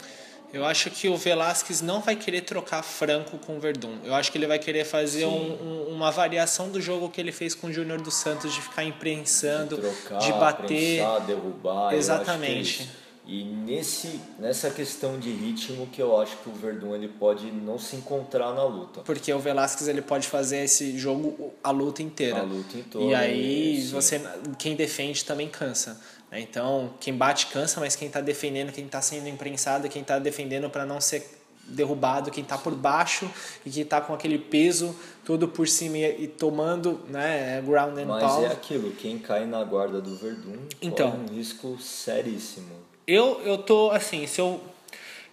Eu 0.52 0.64
acho 0.64 0.90
que 0.90 1.08
o 1.08 1.16
Velasquez 1.16 1.80
não 1.80 2.00
vai 2.00 2.16
querer 2.16 2.40
trocar 2.42 2.82
Franco 2.82 3.38
com 3.38 3.56
o 3.56 3.60
Verdun. 3.60 3.96
Eu 4.04 4.14
acho 4.14 4.32
que 4.32 4.38
ele 4.38 4.46
vai 4.46 4.58
querer 4.58 4.84
fazer 4.84 5.24
um- 5.26 5.52
um- 5.88 5.94
uma 5.94 6.10
variação 6.10 6.68
do 6.68 6.80
jogo 6.80 7.08
que 7.08 7.20
ele 7.20 7.30
fez 7.32 7.54
com 7.54 7.68
o 7.68 7.72
Júnior 7.72 8.00
dos 8.00 8.14
Santos, 8.14 8.52
de 8.52 8.60
ficar 8.60 8.82
imprensando, 8.84 9.76
de, 9.76 9.80
trocar, 9.82 10.32
bater. 10.40 10.66
prensar, 10.66 11.20
derrubar. 11.26 11.94
Exatamente. 11.94 12.82
é. 12.96 13.00
E 13.26 13.44
nesse, 13.44 14.18
nessa 14.40 14.70
questão 14.70 15.16
de 15.20 15.30
ritmo 15.30 15.86
que 15.86 16.02
eu 16.02 16.20
acho 16.20 16.36
que 16.38 16.48
o 16.48 16.52
Verdun 16.52 16.96
ele 16.96 17.06
pode 17.06 17.46
não 17.52 17.78
se 17.78 17.94
encontrar 17.94 18.52
na 18.52 18.64
luta. 18.64 19.02
Porque 19.02 19.32
o 19.32 19.38
Velasquez 19.38 19.86
ele 19.86 20.02
pode 20.02 20.26
fazer 20.26 20.64
esse 20.64 20.98
jogo 20.98 21.54
a 21.62 21.70
luta 21.70 22.02
inteira. 22.02 22.40
A 22.40 22.42
luta 22.42 22.76
toda, 22.90 23.04
E 23.04 23.14
aí 23.14 23.86
você 23.92 24.20
quem 24.58 24.74
defende 24.74 25.24
também 25.24 25.48
cansa. 25.48 26.00
Né? 26.30 26.40
Então, 26.40 26.90
quem 27.00 27.14
bate 27.14 27.46
cansa, 27.48 27.80
mas 27.80 27.96
quem 27.96 28.08
está 28.08 28.20
defendendo, 28.20 28.72
quem 28.72 28.86
está 28.86 29.00
sendo 29.02 29.28
imprensado, 29.28 29.88
quem 29.88 30.02
está 30.02 30.18
defendendo 30.18 30.68
para 30.70 30.84
não 30.86 31.00
ser 31.00 31.38
derrubado, 31.66 32.30
quem 32.30 32.42
está 32.42 32.58
por 32.58 32.74
baixo 32.74 33.30
e 33.64 33.70
que 33.70 33.80
está 33.82 34.00
com 34.00 34.12
aquele 34.12 34.38
peso 34.38 34.94
todo 35.24 35.46
por 35.46 35.68
cima 35.68 35.98
e, 35.98 36.24
e 36.24 36.26
tomando, 36.28 37.00
né, 37.08 37.62
ground 37.64 37.96
and 37.98 38.06
Mas 38.06 38.22
pound. 38.24 38.44
é 38.44 38.48
aquilo, 38.48 38.90
quem 38.92 39.18
cai 39.18 39.46
na 39.46 39.62
guarda 39.62 40.00
do 40.00 40.16
Verdun 40.16 40.56
Então. 40.82 41.10
corre 41.12 41.22
um 41.30 41.36
risco 41.36 41.78
seríssimo. 41.80 42.74
Eu, 43.06 43.40
eu 43.44 43.58
tô 43.58 43.90
assim, 43.90 44.26
se 44.26 44.40
eu, 44.40 44.60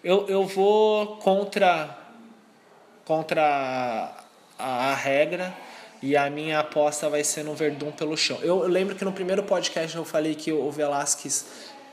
eu, 0.04 0.28
eu 0.28 0.46
vou 0.46 1.18
contra 1.18 1.98
contra 3.06 4.14
a, 4.60 4.92
a 4.92 4.96
regra 4.96 5.56
e 6.02 6.16
a 6.16 6.30
minha 6.30 6.60
aposta 6.60 7.10
vai 7.10 7.24
ser 7.24 7.44
no 7.44 7.54
Verdun 7.54 7.92
pelo 7.92 8.16
chão. 8.16 8.40
Eu, 8.42 8.68
lembro 8.68 8.96
que 8.96 9.04
no 9.06 9.12
primeiro 9.12 9.44
podcast 9.44 9.96
eu 9.96 10.06
falei 10.06 10.36
que 10.36 10.52
o 10.52 10.70
Velasquez 10.72 11.46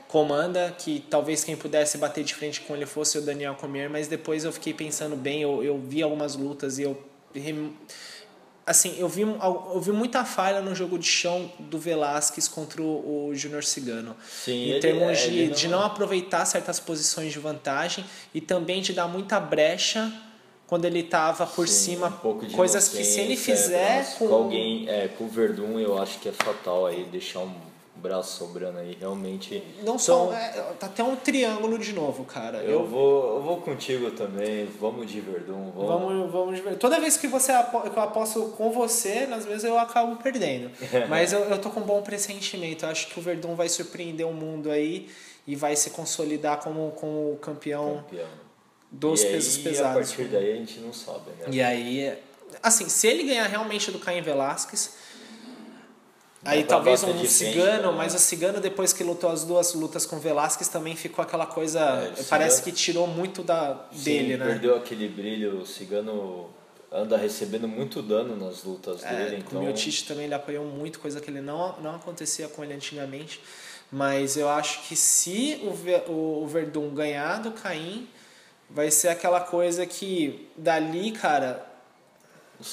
comanda, 0.07 0.73
que 0.77 1.03
talvez 1.09 1.43
quem 1.43 1.55
pudesse 1.55 1.97
bater 1.97 2.23
de 2.23 2.33
frente 2.33 2.61
com 2.61 2.75
ele 2.75 2.85
fosse 2.85 3.17
o 3.17 3.21
Daniel 3.21 3.55
Comer, 3.55 3.89
mas 3.89 4.07
depois 4.07 4.43
eu 4.45 4.51
fiquei 4.51 4.73
pensando 4.73 5.15
bem, 5.15 5.41
eu, 5.41 5.63
eu 5.63 5.77
vi 5.79 6.01
algumas 6.01 6.35
lutas 6.35 6.77
e 6.77 6.83
eu 6.83 6.97
assim, 8.65 8.95
eu 8.97 9.07
vi, 9.07 9.21
eu 9.21 9.81
vi 9.81 9.91
muita 9.91 10.23
falha 10.25 10.61
no 10.61 10.73
jogo 10.73 10.97
de 10.97 11.05
chão 11.05 11.51
do 11.59 11.77
Velasquez 11.77 12.47
contra 12.47 12.81
o, 12.81 13.27
o 13.27 13.35
Júnior 13.35 13.63
Cigano. 13.63 14.15
Sim, 14.27 14.73
em 14.73 14.79
termos 14.79 15.19
é, 15.19 15.27
de, 15.27 15.37
ele 15.37 15.53
de 15.53 15.67
não- 15.67 15.79
não 15.79 15.85
aproveitar 15.85 16.45
certas 16.45 16.79
posições 16.79 17.31
de 17.31 17.39
vantagem 17.39 18.05
e 18.33 18.41
também 18.41 18.81
de 18.81 18.93
dar 18.93 19.07
muita 19.07 19.39
brecha 19.39 20.11
quando 20.67 20.85
ele 20.85 20.99
estava 21.01 21.45
por 21.45 21.67
Sim, 21.67 21.93
cima. 21.95 22.21
um 22.23 22.39
de 22.39 22.55
coisas 22.55 22.89
que 22.89 23.03
se 23.03 23.19
ele 23.19 23.33
inocência, 23.33 23.55
fizer 23.55 23.95
braço. 23.95 24.17
com, 24.19 24.27
com 24.27 24.33
alguém, 24.35 24.89
é, 24.89 25.07
com 25.07 25.25
o 25.25 25.27
Verdun, 25.27 25.79
eu 25.79 25.97
acho 25.97 26.19
que 26.19 26.29
é 26.29 26.31
fatal 26.31 26.85
aí 26.87 27.03
deixar 27.05 27.39
um 27.39 27.53
braço 27.97 28.37
sobrando 28.37 28.79
aí, 28.79 28.97
realmente. 28.99 29.63
Não 29.77 29.95
Então, 29.95 29.99
só. 29.99 30.33
É, 30.33 30.49
tá 30.79 30.87
até 30.87 31.03
um 31.03 31.15
triângulo 31.15 31.79
de 31.79 31.93
novo, 31.93 32.23
cara. 32.25 32.57
eu, 32.59 32.85
vou, 32.85 33.37
eu 33.37 33.41
vou 33.41 33.57
contigo 33.61 34.11
também, 34.11 34.65
vamos 34.79 35.09
de 35.09 35.21
Verdun, 35.21 35.71
vamos. 35.71 35.87
Vamos, 35.87 36.31
vamos 36.31 36.59
ver. 36.59 36.77
Toda 36.77 36.99
vez 36.99 37.15
que 37.17 37.27
você 37.27 37.51
que 37.53 37.97
eu 37.97 38.03
aposto 38.03 38.53
com 38.57 38.71
você, 38.71 39.27
às 39.31 39.45
vezes 39.45 39.63
eu 39.63 39.77
acabo 39.79 40.15
perdendo. 40.17 40.69
Mas 41.09 41.31
eu, 41.33 41.39
eu 41.41 41.59
tô 41.59 41.69
com 41.69 41.79
um 41.79 41.83
bom 41.83 42.01
pressentimento. 42.01 42.85
Eu 42.85 42.89
acho 42.89 43.07
que 43.07 43.19
o 43.19 43.21
Verdun 43.21 43.55
vai 43.55 43.69
surpreender 43.69 44.27
o 44.27 44.33
mundo 44.33 44.69
aí 44.69 45.07
e 45.47 45.55
vai 45.55 45.75
se 45.75 45.91
consolidar 45.91 46.57
como, 46.59 46.91
como 46.99 47.31
o 47.33 47.37
campeão 47.41 48.03
campeão. 48.07 48.27
Dos 48.99 49.21
e 49.21 49.25
pesos 49.27 49.57
aí, 49.57 49.63
pesados. 49.63 49.91
A 49.91 50.15
partir 50.15 50.23
daí 50.25 50.51
a 50.53 50.55
gente 50.55 50.79
não 50.79 50.93
sabe, 50.93 51.31
né? 51.39 51.45
E 51.51 51.61
aí, 51.61 52.17
assim, 52.63 52.87
se 52.89 53.07
ele 53.07 53.23
ganhar 53.23 53.45
realmente 53.47 53.91
do 53.91 53.99
Caim 53.99 54.21
Velasquez, 54.21 54.95
aí 56.43 56.63
talvez 56.63 57.03
um 57.03 57.25
cigano, 57.25 57.91
né? 57.91 57.97
mas 57.97 58.13
o 58.13 58.19
cigano 58.19 58.59
depois 58.61 58.93
que 58.93 59.03
lutou 59.03 59.29
as 59.29 59.43
duas 59.43 59.73
lutas 59.73 60.05
com 60.05 60.19
Velasquez 60.19 60.67
também 60.69 60.95
ficou 60.95 61.23
aquela 61.23 61.45
coisa, 61.45 61.79
É, 61.79 62.23
parece 62.29 62.57
Cigano- 62.57 62.63
que 62.63 62.71
tirou 62.83 63.07
muito 63.07 63.43
da 63.43 63.85
Sim, 63.91 64.03
dele, 64.03 64.37
né? 64.37 64.45
perdeu 64.45 64.75
aquele 64.75 65.07
brilho, 65.09 65.61
o 65.61 65.65
Cigano 65.65 66.49
anda 66.91 67.17
recebendo 67.17 67.67
muito 67.67 68.01
dano 68.01 68.35
nas 68.37 68.63
lutas 68.63 69.03
É, 69.03 69.13
dele, 69.25 69.43
então... 69.45 69.59
o 69.59 69.63
Miotite 69.63 70.05
também 70.05 70.25
ele 70.25 70.33
apoiou 70.35 70.65
muito, 70.65 70.99
coisa 70.99 71.19
que 71.19 71.29
ele 71.29 71.41
não, 71.41 71.75
não 71.81 71.95
acontecia 71.95 72.47
com 72.47 72.63
ele 72.63 72.73
antigamente. 72.73 73.41
Mas 73.91 74.35
eu 74.37 74.49
acho 74.49 74.87
que 74.87 74.95
se 74.95 75.61
o 75.63 76.11
o 76.11 76.47
Verdun 76.47 76.89
ganhar 76.93 77.39
do 77.41 77.51
Caim, 77.51 78.07
vai 78.69 78.89
ser 78.91 79.09
aquela 79.09 79.39
coisa 79.41 79.85
que 79.85 80.49
dali, 80.57 81.11
cara, 81.11 81.65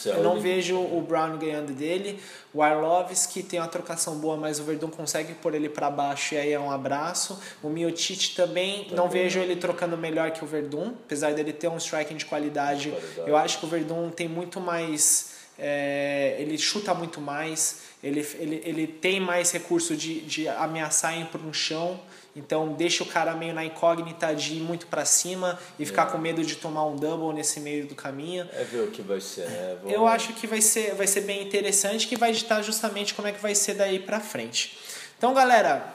eu 0.06 0.22
não 0.22 0.40
vejo 0.40 0.78
o 0.78 1.00
Brown 1.00 1.36
ganhando 1.38 1.72
dele. 1.72 2.20
O 2.54 2.62
Arlovski 2.62 3.42
tem 3.42 3.58
uma 3.58 3.66
trocação 3.68 4.16
boa, 4.18 4.36
mas 4.36 4.60
o 4.60 4.64
Verdun 4.64 4.88
consegue 4.88 5.34
pôr 5.34 5.54
ele 5.54 5.68
para 5.68 5.90
baixo 5.90 6.34
e 6.34 6.38
aí 6.38 6.52
é 6.52 6.58
um 6.60 6.70
abraço. 6.70 7.40
O 7.62 7.68
Miotite 7.68 8.34
também, 8.34 8.86
não 8.90 9.08
Também 9.08 9.22
vejo 9.24 9.38
não. 9.38 9.44
ele 9.46 9.56
trocando 9.56 9.96
melhor 9.96 10.30
que 10.30 10.44
o 10.44 10.46
Verdun, 10.46 10.92
apesar 11.04 11.34
dele 11.34 11.52
ter 11.52 11.68
um 11.68 11.76
striking 11.78 12.16
de 12.16 12.24
qualidade. 12.26 12.90
De 12.90 12.96
qualidade. 12.96 13.28
Eu 13.28 13.36
acho 13.36 13.58
que 13.58 13.66
o 13.66 13.68
Verdun 13.68 14.10
tem 14.10 14.28
muito 14.28 14.60
mais. 14.60 15.31
É, 15.58 16.36
ele 16.38 16.56
chuta 16.58 16.92
muito 16.94 17.20
mais, 17.20 17.82
ele, 18.02 18.20
ele, 18.38 18.62
ele 18.64 18.86
tem 18.86 19.20
mais 19.20 19.50
recurso 19.52 19.96
de, 19.96 20.20
de 20.22 20.48
ameaçar 20.48 21.18
ir 21.18 21.26
para 21.26 21.40
um 21.40 21.52
chão. 21.52 22.00
Então 22.34 22.72
deixa 22.72 23.02
o 23.04 23.06
cara 23.06 23.34
meio 23.34 23.52
na 23.52 23.62
incógnita 23.62 24.34
de 24.34 24.54
ir 24.54 24.60
muito 24.60 24.86
para 24.86 25.04
cima 25.04 25.58
e 25.78 25.84
ficar 25.84 26.06
com 26.06 26.16
medo 26.16 26.42
de 26.42 26.56
tomar 26.56 26.86
um 26.86 26.96
double 26.96 27.34
nesse 27.34 27.60
meio 27.60 27.86
do 27.86 27.94
caminho. 27.94 28.48
É 28.54 28.64
ver 28.64 28.80
o 28.84 28.90
que 28.90 29.02
vai 29.02 29.20
ser, 29.20 29.46
né? 29.50 29.76
Vamos- 29.82 29.92
Eu 29.94 30.06
acho 30.06 30.32
que 30.32 30.46
vai 30.46 30.62
ser, 30.62 30.94
vai 30.94 31.06
ser 31.06 31.20
bem 31.20 31.42
interessante, 31.42 32.06
que 32.08 32.16
vai 32.16 32.32
ditar 32.32 32.62
justamente 32.62 33.12
como 33.12 33.28
é 33.28 33.32
que 33.32 33.40
vai 33.40 33.54
ser 33.54 33.74
daí 33.74 33.98
pra 33.98 34.18
frente. 34.18 34.78
Então, 35.18 35.34
galera, 35.34 35.94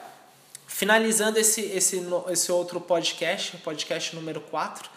finalizando 0.68 1.40
esse, 1.40 1.62
esse, 1.62 2.06
esse 2.30 2.52
outro 2.52 2.80
podcast, 2.80 3.58
podcast 3.58 4.16
número 4.16 4.40
4, 4.42 4.90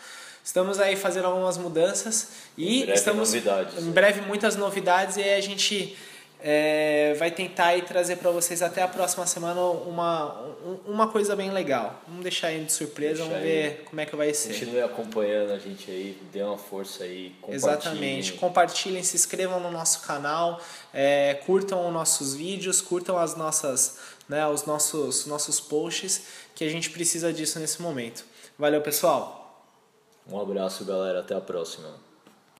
estamos 0.44 0.78
aí 0.80 0.96
fazendo 0.96 1.26
algumas 1.26 1.56
mudanças 1.58 2.28
e 2.56 2.78
Em 2.78 2.84
breve 2.84 2.98
estamos 2.98 3.28
novidades. 3.32 3.78
em 3.82 3.90
breve 3.90 4.20
muitas 4.22 4.56
novidades 4.56 5.16
e 5.16 5.22
aí 5.22 5.34
a 5.34 5.40
gente 5.40 5.96
é, 6.42 7.14
vai 7.18 7.30
tentar 7.30 7.66
aí 7.66 7.82
trazer 7.82 8.16
para 8.16 8.30
vocês 8.30 8.62
até 8.62 8.80
a 8.82 8.88
próxima 8.88 9.26
semana 9.26 9.60
uma, 9.60 10.56
uma 10.86 11.06
coisa 11.08 11.36
bem 11.36 11.50
legal. 11.50 12.00
Vamos 12.08 12.22
deixar 12.22 12.46
aí 12.46 12.64
de 12.64 12.72
surpresa, 12.72 13.16
Deixa 13.16 13.28
vamos 13.28 13.42
ver 13.42 13.64
aí. 13.66 13.84
como 13.84 14.00
é 14.00 14.06
que 14.06 14.16
vai 14.16 14.32
ser. 14.32 14.54
Continue 14.54 14.80
acompanhando 14.80 15.52
a 15.52 15.58
gente 15.58 15.90
aí, 15.90 16.16
dê 16.32 16.42
uma 16.42 16.56
força 16.56 17.04
aí, 17.04 17.34
compartilhem. 17.42 17.54
Exatamente, 17.56 18.32
compartilhem, 18.34 19.02
se 19.02 19.16
inscrevam 19.16 19.60
no 19.60 19.70
nosso 19.70 20.00
canal, 20.06 20.58
é, 20.94 21.34
curtam 21.44 21.86
os 21.86 21.92
nossos 21.92 22.34
vídeos, 22.34 22.80
curtam 22.80 23.18
as 23.18 23.36
nossas, 23.36 23.98
né, 24.26 24.46
os 24.46 24.64
nossos, 24.64 25.26
nossos 25.26 25.60
posts, 25.60 26.22
que 26.54 26.64
a 26.64 26.70
gente 26.70 26.88
precisa 26.88 27.30
disso 27.34 27.58
nesse 27.58 27.82
momento. 27.82 28.24
Valeu, 28.58 28.80
pessoal! 28.80 29.39
Um 30.30 30.40
abraço, 30.40 30.84
galera. 30.84 31.20
Até 31.20 31.34
a 31.34 31.40
próxima. 31.40 32.09